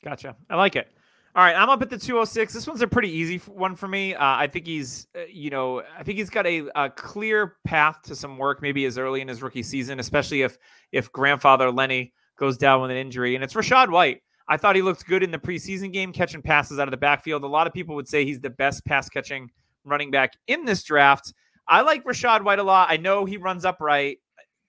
[0.05, 0.37] Gotcha.
[0.51, 0.89] I like it.
[1.35, 2.53] All right, I'm up at the 206.
[2.53, 4.15] This one's a pretty easy one for me.
[4.15, 8.03] Uh, I think he's, uh, you know, I think he's got a, a clear path
[8.05, 10.59] to some work, maybe as early in his rookie season, especially if
[10.91, 13.35] if grandfather Lenny goes down with an injury.
[13.35, 14.21] And it's Rachaad White.
[14.49, 17.45] I thought he looked good in the preseason game, catching passes out of the backfield.
[17.45, 19.51] A lot of people would say he's the best pass catching
[19.85, 21.33] running back in this draft.
[21.69, 22.91] I like Rachaad White a lot.
[22.91, 24.19] I know he runs upright.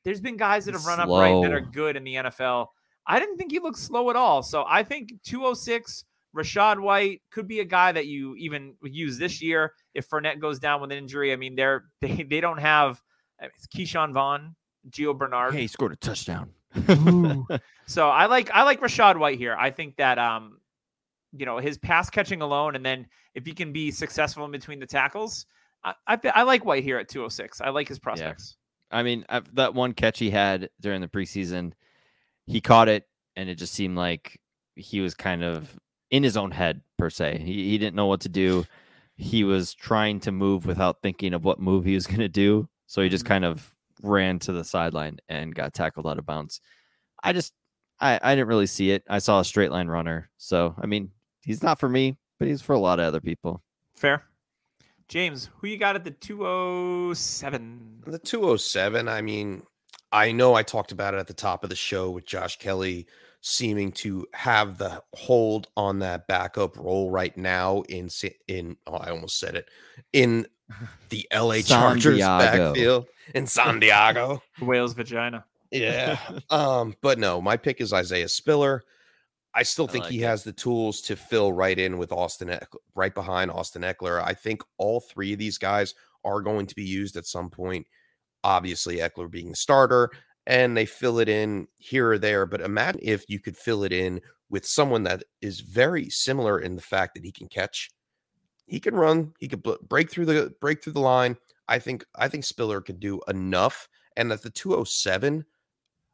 [0.03, 2.67] There's been guys that have run upright that are good in the NFL.
[3.07, 4.43] I didn't think he looked slow at all.
[4.43, 6.05] So I think 206,
[6.35, 10.59] Rachaad White could be a guy that you even use this year if Fournette goes
[10.59, 11.31] down with an injury.
[11.31, 13.01] I mean, they're they, they don't have
[13.39, 14.55] I mean, it's Ke'Shawn Vaughn,
[14.89, 15.53] Gio Bernard.
[15.53, 16.51] Hey, he scored a touchdown.
[16.89, 17.47] Ooh.
[17.85, 19.57] So I like I like Rachaad White here.
[19.59, 20.59] I think that um,
[21.33, 24.79] you know, his pass catching alone, and then if he can be successful in between
[24.79, 25.45] the tackles,
[25.83, 27.59] I I, I like White here at 206.
[27.59, 28.55] I like his prospects.
[28.89, 31.73] I mean, i that one catch he had during the preseason,
[32.47, 33.05] he caught it,
[33.35, 34.39] and it just seemed like
[34.77, 35.77] he was kind of
[36.09, 37.39] in his own head per se.
[37.39, 38.65] He he didn't know what to do.
[39.17, 42.69] He was trying to move without thinking of what move he was going to do,
[42.87, 43.27] so he just Mhm.
[43.27, 43.72] kind of
[44.03, 46.61] ran to the sideline and got tackled out of bounds.
[47.23, 47.53] I just
[47.99, 49.03] I I didn't really see it.
[49.09, 51.09] I saw a straight line runner, so I mean,
[51.43, 53.63] he's not for me, but he's for a lot of other people.
[53.95, 54.23] Fair.
[55.07, 58.03] James, who you got at the 207?
[58.07, 59.63] The 207, I mean,
[60.11, 63.05] I know I talked about it at the top of the show with Josh Kelley
[63.45, 68.09] seeming to have the hold on that backup role right now in
[68.47, 69.67] in oh, I almost said it
[70.13, 70.47] in
[71.09, 72.67] the LA Chargers Santiago.
[72.67, 74.41] backfield in San Diego.
[74.61, 75.43] Whale's vagina.
[75.71, 76.17] Yeah.
[76.49, 78.81] um, but no, my pick is Isaiah Spiller.
[79.53, 80.25] I still I think like he it.
[80.25, 84.23] has the tools to fill right in with Austin, Eck- right behind Austin Ekeler.
[84.23, 87.85] I think all three of these guys are going to be used at some point.
[88.43, 90.09] Obviously, Ekeler being the starter,
[90.47, 92.45] and they fill it in here or there.
[92.45, 96.75] But imagine if you could fill it in with someone that is very similar in
[96.75, 97.89] the fact that he can catch,
[98.67, 101.37] he can run, he could break through the break through the line.
[101.67, 103.87] I think I think Spiller could do enough.
[104.15, 105.43] And at the 207,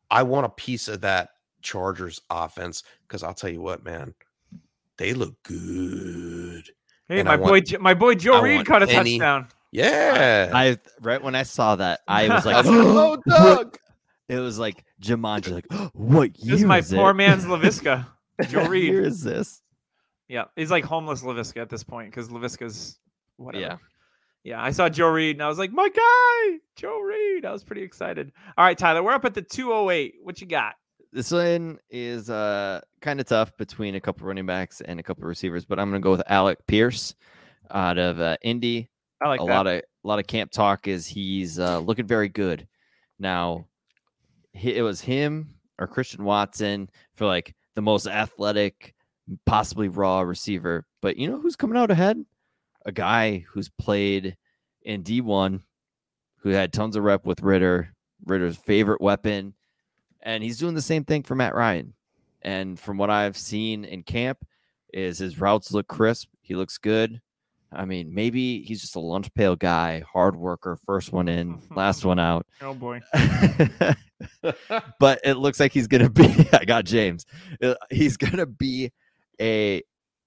[0.10, 1.30] I want a piece of that
[1.62, 4.14] Chargers offense because I'll tell you what, man,
[4.98, 6.70] they look good.
[7.08, 9.48] Hey, And my want- boy, Jo- my boy Joe I Reed caught a any- touchdown.
[9.72, 10.50] Yeah.
[10.54, 13.78] I right when I saw that, I was like, was oh, "What?" Doug.
[14.30, 17.16] It was like Jumanji, like, what year This is my is poor it?
[17.16, 18.06] man's Laviska.
[18.50, 18.86] Joe Reed.
[18.94, 19.62] year is this?
[20.28, 23.00] Yeah, he's like homeless Laviska at this point because Laviska's
[23.38, 23.62] whatever.
[23.64, 23.78] Yeah.
[24.44, 27.44] Yeah, I saw Joe Reed and I was like, my guy, Joe Reed.
[27.46, 28.32] I was pretty excited.
[28.58, 30.16] All right, Tyler, we're up at the 208.
[30.24, 30.76] What you got?
[31.12, 35.24] This one is uh kind of tough between a couple running backs and a couple
[35.26, 37.16] receivers, but I'm gonna go with Alec Pierce
[37.72, 38.90] out of uh, Indy.
[39.22, 39.52] I like a that.
[39.52, 42.68] lot of a lot of camp talk is he's uh, looking very good.
[43.18, 43.66] Now, he,
[44.54, 48.94] it was him or Christian Watson for like the most athletic,
[49.46, 50.86] possibly raw receiver.
[51.02, 52.24] But you know who's coming out ahead?
[52.86, 54.36] A guy who's played
[54.82, 55.62] in D1,
[56.38, 57.94] who had tons of rep with Ridder,
[58.26, 59.54] Ridder's favorite weapon,
[60.22, 61.94] and he's doing the same thing for Matt Ryan.
[62.42, 64.46] And from what I've seen in camp,
[64.94, 66.30] is his routes look crisp.
[66.42, 67.22] He looks good.
[67.72, 72.04] I mean, maybe he's just a lunch pail guy, hard worker, first one in, last
[72.06, 72.46] one out.
[72.62, 73.00] oh boy.
[75.00, 76.48] but it looks like he's gonna be.
[76.54, 77.26] I got James.
[77.62, 78.92] Uh, He's gonna be
[79.40, 79.82] a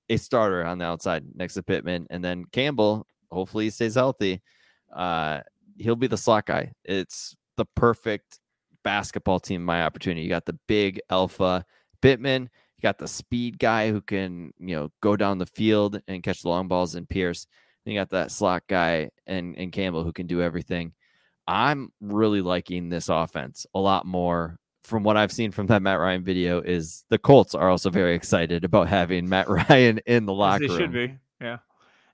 [0.09, 3.07] a starter on the outside next to Pittman, and then Campbell.
[3.31, 4.41] Hopefully, he stays healthy.
[4.95, 5.41] Uh,
[5.79, 6.73] he'll be the slot guy.
[6.85, 8.39] It's the perfect
[8.85, 9.65] basketball team.
[9.65, 10.23] My opportunity.
[10.23, 11.65] You got the big alpha
[12.01, 12.51] Pittman.
[12.83, 16.43] You got the speed guy who can you know go down the field and catch
[16.43, 17.47] the long balls and Pierce.
[17.85, 20.93] Then you got that slot guy and and Campbell who can do everything.
[21.47, 25.99] I'm really liking this offense a lot more from what I've seen from that Matt
[25.99, 30.33] Ryan video, is the Colts are also very excited about having Matt Ryan in the
[30.33, 30.79] As locker they room.
[30.79, 31.19] should be.
[31.41, 31.59] Yeah.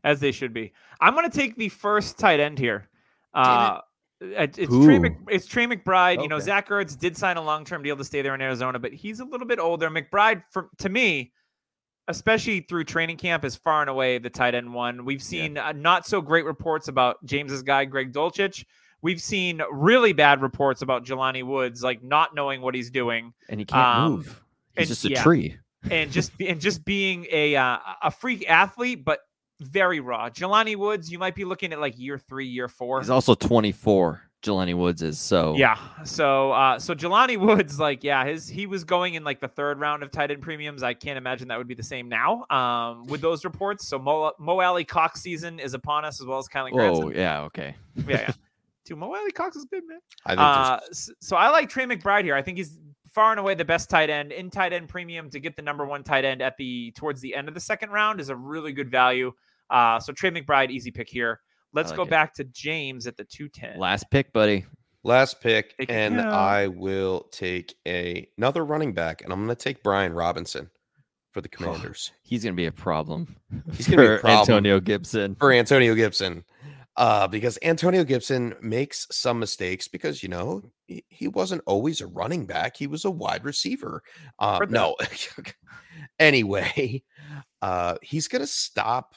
[0.04, 0.72] As they should be.
[1.00, 2.88] I'm going to take the first tight end here.
[3.34, 3.80] Uh,
[4.20, 6.22] it- it's Trey, Mc, it's Trey McBride.
[6.22, 8.78] You know, Zach Ertz did sign a long term deal to stay there in Arizona,
[8.78, 9.88] but he's a little bit older.
[9.90, 11.32] McBride, for, to me,
[12.08, 15.04] especially through training camp, is far and away the tight end one.
[15.04, 18.64] We've seen uh, not so great reports about James's guy, Greg Dulcich.
[19.02, 23.60] We've seen really bad reports about Jelani Woods, like not knowing what he's doing and
[23.60, 24.26] he can't Um, move.
[24.76, 25.22] He's and- just a yeah.
[25.22, 25.56] tree.
[25.90, 29.20] and just and just being a uh, a freak athlete, but
[29.60, 30.28] very raw.
[30.30, 33.00] Jelani Woods, you might be looking at like year three, year four.
[33.00, 34.22] He's also 24.
[34.40, 35.56] Jelani Woods is so.
[35.56, 35.76] Yeah.
[36.04, 39.80] So uh so Jelani Woods, like, yeah, his he was going in like the third
[39.80, 40.84] round of tight end premiums.
[40.84, 42.44] I can't imagine that would be the same now.
[42.50, 43.88] Um with those reports.
[43.88, 47.40] So Mo, Mo Alie-Cox season is upon us as well as Kylie Oh yeah.
[47.42, 47.74] Okay.
[48.06, 48.32] Yeah, yeah.
[48.84, 49.98] Dude, Mo Alie-Cox is good, man.
[50.24, 52.36] I think Uh, there's s- so I like Trey McBride here.
[52.36, 52.78] I think he's
[53.18, 55.84] far and away the best tight end in tight end premium to get the number
[55.84, 58.70] one tight end at the towards the end of the second round is a really
[58.72, 59.32] good value.
[59.70, 61.40] Uh, so Trey McBride, easy pick here.
[61.72, 62.10] Let's like go it.
[62.10, 63.76] back to James at the two ten.
[63.76, 64.66] Last pick, buddy.
[65.02, 66.28] last pick, Take it and down.
[66.32, 70.70] I will take a, another running back, and I'm going to take Brian Robinson
[71.32, 71.42] for Oh.
[71.42, 73.34] the Commanders He's gonna be a problem.
[73.72, 74.38] He's gonna be a for problem.
[74.42, 75.34] Antonio Gibson.
[75.34, 76.44] for Antonio Gibson.
[76.98, 82.06] Uh, because Antonio Gibson makes some mistakes because you know he, he wasn't always a
[82.08, 84.02] running back; he was a wide receiver.
[84.40, 84.70] That.
[84.70, 84.96] no,
[86.18, 87.02] anyway,
[87.62, 89.14] uh, he's gonna stop.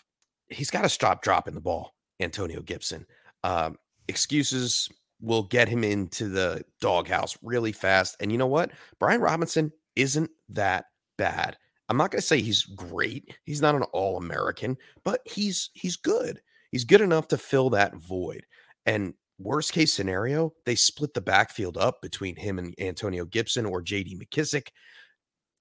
[0.47, 1.95] He's got to stop dropping the ball.
[2.19, 3.05] Antonio Gibson.
[3.43, 3.77] Um,
[4.07, 8.15] excuses will get him into the doghouse really fast.
[8.19, 8.71] And you know what?
[8.99, 10.85] Brian Robinson isn't that
[11.17, 11.57] bad.
[11.89, 13.37] I'm not going to say he's great.
[13.43, 16.41] He's not an all American, but he's he's good.
[16.71, 18.45] He's good enough to fill that void.
[18.85, 23.83] And worst case scenario, they split the backfield up between him and Antonio Gibson or
[23.83, 24.69] JD McKissic.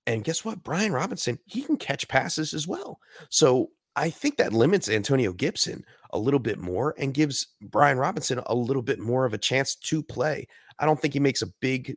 [0.07, 0.63] And guess what?
[0.63, 2.99] Brian Robinson, he can catch passes as well.
[3.29, 8.41] So I think that limits Antonio Gibson a little bit more and gives Brian Robinson
[8.47, 10.47] a little bit more of a chance to play.
[10.79, 11.97] I don't think he makes a big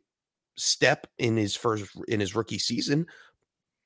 [0.56, 3.06] step in his first in his rookie season,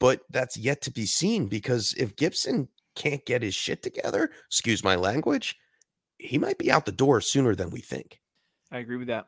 [0.01, 2.69] but that's yet to be seen because if Gibson
[2.99, 5.57] can't get his shit together, excuse my language,
[6.19, 8.21] he might be out the door sooner than we think.
[8.71, 9.27] I agree with that.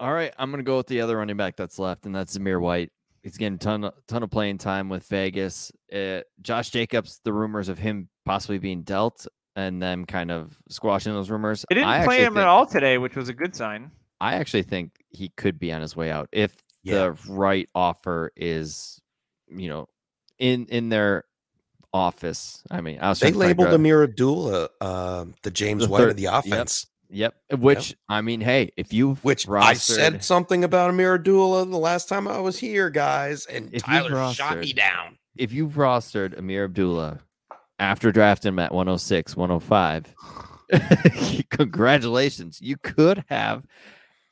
[0.00, 2.60] All right, I'm gonna go with the other running back that's left, and that's Zamir
[2.60, 2.90] White.
[3.22, 5.72] He's getting a ton of, ton of playing time with Vegas.
[5.94, 11.12] Uh, Josh Jacobs, the rumors of him possibly being dealt, and them kind of squashing
[11.12, 11.64] those rumors.
[11.68, 13.92] They didn't I play actually him at all today, which was a good sign.
[14.20, 16.94] I actually think he could be on his way out if Yeah.
[16.94, 19.00] the right offer is,
[19.48, 19.86] you know,
[20.38, 21.24] in in their
[21.94, 22.62] office.
[22.70, 26.16] I mean, I was They labeled Ameer Abdullah uh, the James The White third- of
[26.16, 26.86] the offense.
[27.10, 27.34] Yep.
[27.58, 32.08] Which I mean, hey, if you Which I said something about Ameer Abdullah the last
[32.08, 35.16] time I was here, guys, and Tyler shot me down.
[35.36, 37.20] if you've rostered Ameer Abdullah
[37.78, 40.14] after drafting him at 106, 105,
[41.50, 42.58] congratulations.
[42.60, 43.64] You could have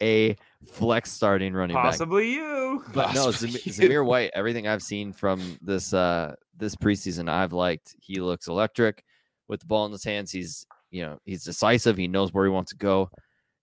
[0.03, 0.37] a
[0.67, 1.85] flex starting running back.
[1.85, 2.85] Possibly you.
[2.93, 3.89] But no, Possibly Zamir.
[3.89, 7.95] Zamir White, everything I've seen from this uh this preseason, I've liked.
[8.01, 9.05] He looks electric
[9.49, 10.31] with the ball in his hands.
[10.31, 11.97] He's you know, he's decisive.
[11.97, 13.11] He knows where he wants to go.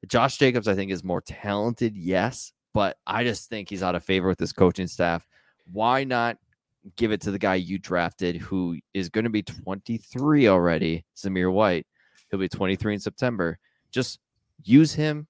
[0.07, 4.03] Josh Jacobs, I think, is more talented, yes, but I just think he's out of
[4.03, 5.27] favor with this coaching staff.
[5.71, 6.37] Why not
[6.95, 11.51] give it to the guy you drafted who is going to be 23 already, Zamir
[11.51, 11.85] White?
[12.31, 13.59] He'll be 23 in September.
[13.91, 14.19] Just
[14.63, 15.27] use him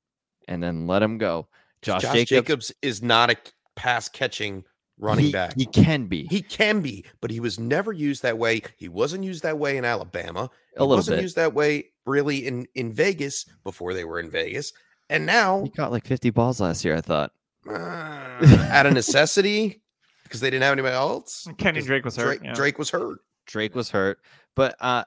[0.48, 1.48] and then let him go.
[1.82, 3.38] Josh, Josh, Jacobs, Jacobs, is not a
[3.76, 4.64] pass catching
[4.98, 5.54] running he, back.
[5.56, 6.26] He can be.
[6.26, 8.62] He can be, but he was never used that way.
[8.78, 10.50] He wasn't used that way in Alabama.
[10.72, 11.24] He a little wasn't bit.
[11.24, 14.74] used that way really in in Vegas before they were in Vegas.
[15.10, 17.32] And now, He caught like 50 balls last year, I thought.
[17.68, 17.72] uh,
[18.72, 19.82] out of necessity,
[20.24, 21.48] because they didn't have anybody else.
[21.58, 22.26] Kenny Drake was hurt.
[22.26, 22.54] Drake, yeah.
[22.54, 23.20] Drake was hurt.
[23.48, 24.20] Drake was hurt,
[24.56, 25.04] but uh,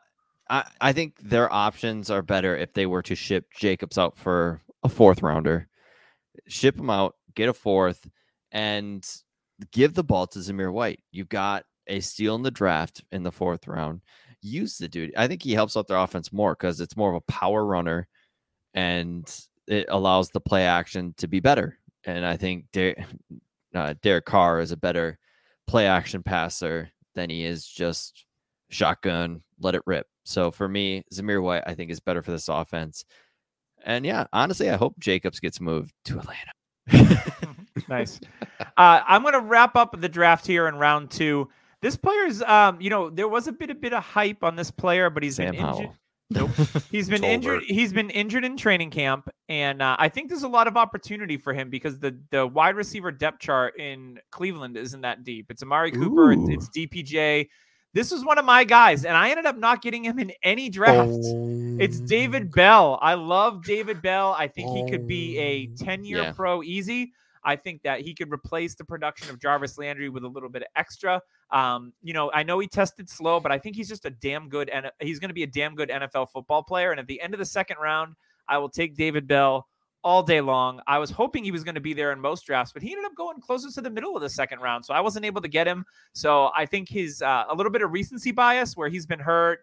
[0.51, 4.61] I I think their options are better if they were to ship Jacobs out for
[4.83, 5.69] a fourth rounder,
[6.49, 8.09] ship him out, get a fourth,
[8.51, 9.07] and
[9.73, 11.03] give the ball to Zamir White.
[11.11, 14.01] You've got a steal in the draft in the fourth round.
[14.41, 15.13] Use the dude.
[15.17, 18.09] I think he helps out their offense more because it's more of a power runner,
[18.75, 19.29] and
[19.67, 21.79] it allows the play action to be better.
[22.05, 22.97] And I think Der-
[23.75, 25.19] uh, Derek Carr is a better
[25.67, 28.27] play action passer than he is just
[28.71, 30.07] shotgun, let it rip.
[30.25, 33.05] So for me, Zamir White, I think, is better for this offense.
[33.85, 37.23] And yeah, honestly, I hope Jacobs gets moved to Atlanta.
[37.89, 38.21] nice.
[38.77, 41.49] Uh, I'm going to wrap up the draft here in round two.
[41.81, 44.71] This player's, um, you know, there was a bit, a bit of hype on this
[44.71, 45.87] player, but he's Sam been injured.
[45.87, 45.97] Howell.
[46.35, 46.51] Nope.
[46.91, 47.63] He's been injured.
[47.65, 51.37] He's been injured in training camp, and uh, I think there's a lot of opportunity
[51.37, 55.51] for him because the the wide receiver depth chart in Cleveland isn't that deep.
[55.51, 56.33] It's Amari Cooper.
[56.33, 57.49] It's, it's DPJ.
[57.95, 60.71] This was one of my guys, and I ended up not getting him in any
[60.71, 61.11] draft.
[61.81, 62.07] It's Oh.
[62.07, 62.99] David Bell.
[63.03, 64.35] I love David Bell.
[64.39, 66.33] I think he could be a 10 year Yeah.
[66.33, 67.13] pro easy.
[67.45, 70.63] I think that he could replace the production of Jarvis Landry with a little bit
[70.63, 71.21] of extra.
[71.51, 74.49] Um, you know, I know he tested slow, but I think he's just a damn
[74.49, 76.93] good and he's going to be a damn good NFL football player.
[76.93, 78.15] And at the end of the second round,
[78.49, 79.67] I will take David Bell
[80.05, 80.81] all day long.
[80.87, 83.05] I was hoping he was going to be there in most drafts, but he ended
[83.05, 85.49] up going closer to the middle of the second round, so I wasn't able to
[85.49, 85.85] get him.
[86.13, 89.61] So I think his uh, a little bit of recency bias where he's been hurt.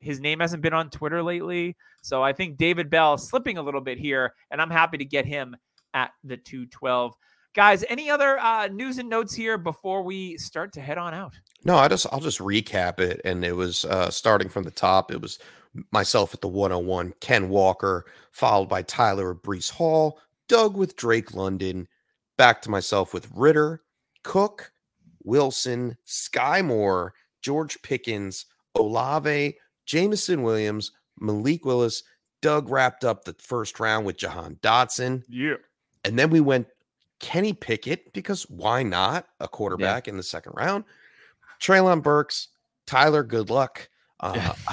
[0.00, 1.76] His name hasn't been on Twitter lately.
[2.02, 5.24] So I think David Bell slipping a little bit here, and I'm happy to get
[5.24, 5.56] him
[5.94, 7.14] at the 212.
[7.54, 11.38] Guys, any other uh, news and notes here before we start to head on out?
[11.64, 13.20] No, I just I'll just recap it.
[13.24, 15.10] And it was uh starting from the top.
[15.10, 15.38] It was
[15.92, 21.34] myself at the 101, Ken Walker, followed by Tyler at Breece Hall, Doug with Drake
[21.34, 21.88] London,
[22.36, 23.82] back to myself with Ridder,
[24.22, 24.72] Cook,
[25.22, 29.56] Wilson, Sky Moore, George Pickens, Olave,
[29.86, 32.02] Jameson Williams, Malik Willis.
[32.40, 35.24] Doug wrapped up the first round with Jahan Dotson.
[35.28, 35.56] Yeah.
[36.04, 36.66] And then we went
[37.18, 40.84] Kenny Pickett because why not a quarterback in the second round?
[41.60, 42.48] Treylon Burks,
[42.86, 43.88] Tyler Good Luck.
[44.24, 44.54] Uh,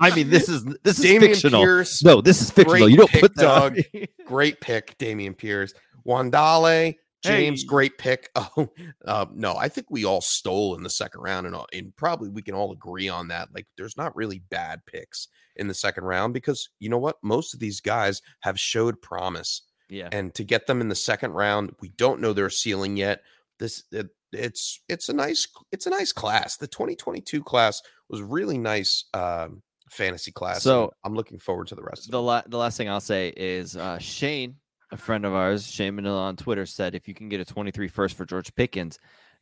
[0.00, 1.62] I mean, this is this is Dameon fictional.
[1.62, 2.80] Pierce, No, this is fictional.
[2.80, 3.42] Great You don't pick, put that.
[3.42, 4.06] Doug.
[4.26, 5.72] great pick, Dameon Pierce.
[6.06, 7.66] Wan'Dale, James, Hey.
[7.66, 8.30] great pick.
[8.56, 8.68] Oh,
[9.06, 12.28] uh, no, I think we all stole in the second round, and, all, and probably
[12.28, 13.48] we can all agree on that.
[13.54, 17.16] Like, there's not really bad picks in the second round because you know what?
[17.22, 20.08] Most of these guys have showed promise yeah.
[20.12, 23.22] and to get them in the second round we don't know their ceiling yet
[23.58, 28.58] this it, it's it's a nice it's a nice class the 2022 class was really
[28.58, 32.76] nice um fantasy class So, i'm looking forward to the rest the la- the last
[32.76, 34.56] thing I'll say is uh, Shane,
[34.92, 37.88] a friend of ours, Shane Manila on Twitter said if you can get a 23
[37.88, 38.98] first for George Pickens,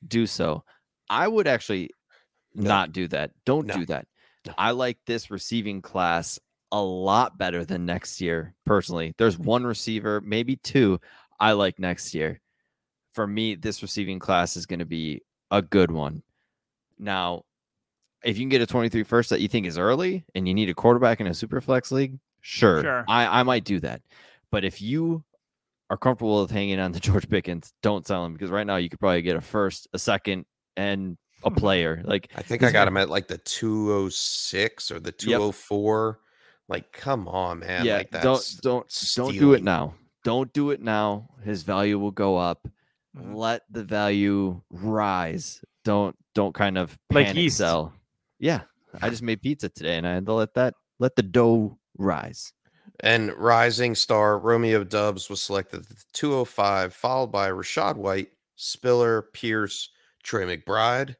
[0.07, 0.63] do so.
[1.11, 1.91] I would actually
[2.55, 2.69] No.
[2.69, 3.31] not do that.
[3.45, 3.75] Don't No.
[3.77, 4.07] do that.
[4.47, 4.55] No.
[4.57, 6.39] I like this receiving class
[6.73, 8.55] a lot better than next year.
[8.65, 11.01] Personally, there's one receiver, maybe two,
[11.41, 12.41] I like next year.
[13.17, 16.23] For me, this receiving class is going to be a good one.
[16.99, 17.45] Now,
[18.23, 20.69] if you can get a 23 first that you think is early and you need
[20.69, 23.07] a quarterback in a super flex league, sure, Sure.
[23.09, 24.03] I, I might do that.
[24.51, 25.25] But if you
[25.89, 28.91] are comfortable with hanging on to George Pickens, don't sell him because right now you
[28.91, 30.45] could probably get a first, a second,
[30.77, 31.57] and a hmm.
[31.57, 32.03] player.
[32.05, 36.21] Like i think i got him at like the 206 or the 204
[36.69, 39.95] like come on man yeah, like don't don't don't do it now.
[40.25, 41.29] Don't do it now.
[41.45, 42.67] His value will go up.
[43.17, 43.35] Mhm.
[43.35, 45.63] Let the value rise.
[45.85, 47.59] Don't don't kind of Like panic yeast.
[47.59, 47.95] sell.
[48.39, 48.63] Yeah,
[49.01, 52.53] I just made pizza today, and I had to let that let the dough rise.
[53.01, 59.23] And rising star Romeo Doubs was selected at the 205, followed by Rachaad White, Spiller,
[59.33, 59.91] Pierce,
[60.23, 61.17] Trey McBride,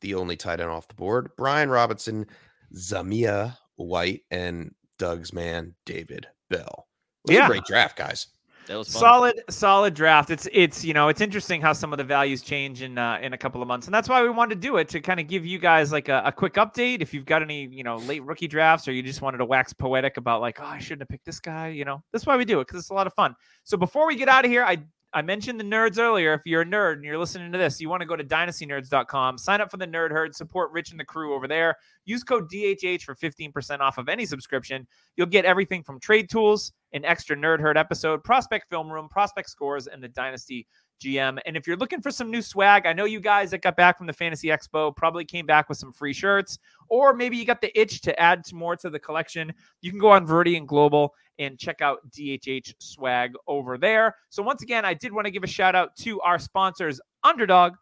[0.00, 2.26] the only tight end off the board, Brian Robinson,
[2.74, 6.86] Zamir White, and Doug's man, David Bell.
[7.24, 7.44] It was Yeah.
[7.46, 8.28] a great draft, guys.
[8.68, 9.00] That was fun.
[9.00, 10.28] Solid, solid draft.
[10.30, 13.32] It's it's you know it's interesting how some of the values change in uh, in
[13.32, 15.26] a couple of months, and that's why we wanted to do it to kind of
[15.26, 17.00] give you guys like a, a quick update.
[17.00, 19.72] If you've got any you know late rookie drafts, or you just wanted to wax
[19.72, 22.44] poetic about like oh I shouldn't have picked this guy, you know that's why we
[22.44, 23.34] do it because it's a lot of fun.
[23.64, 24.78] So before we get out of here, I
[25.14, 26.34] I mentioned the nerds earlier.
[26.34, 29.38] If you're a nerd and you're listening to this, you want to go to dynastynerds.com,
[29.38, 31.76] sign up for the Nerd Herd, support Rich and the crew over there.
[32.04, 34.86] Use code DHH for 15% off of any subscription.
[35.16, 39.48] You'll get everything from trade tools, an extra Nerd Herd episode, prospect film room, prospect
[39.48, 40.66] scores, and the Dynasty
[40.98, 41.38] GM.
[41.46, 43.98] And if you're looking for some new swag, I know you guys that got back
[43.98, 46.58] from the Fantasy Expo probably came back with some free shirts,
[46.88, 49.52] or maybe you got the itch to add some more to the collection.
[49.80, 54.16] You can go on Verdian Global and check out DHH swag over there.
[54.28, 57.74] So once again, I did want to give a shout out to our sponsors, Underdog,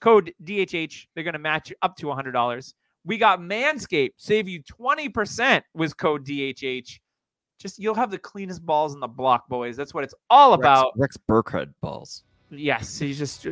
[0.00, 1.06] code DHH.
[1.14, 2.74] They're going to match you up to $100.
[3.04, 6.98] We got Manscaped, save you 20% with code DHH.
[7.58, 9.76] Just you'll have the cleanest balls in the block, boys.
[9.76, 10.92] That's what it's all Rex- about.
[10.96, 12.24] Rex Burkhead balls.
[12.58, 13.46] Yes, he's just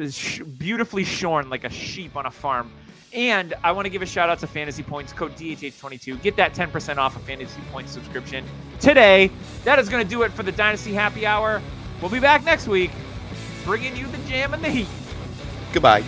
[0.59, 2.71] beautifully shorn like a sheep on a farm.
[3.13, 6.23] And I want to give a shout out to Fantasy Points, code DHH22.
[6.23, 8.45] Get that 10% off a Fantasy Points subscription
[8.81, 9.31] today.
[9.65, 11.61] That is going to do it for the Dynasty Happy Hour.
[12.01, 12.91] We'll be back next week,
[13.65, 14.89] bringing you the jam and the heat.
[15.73, 16.05] Goodbye.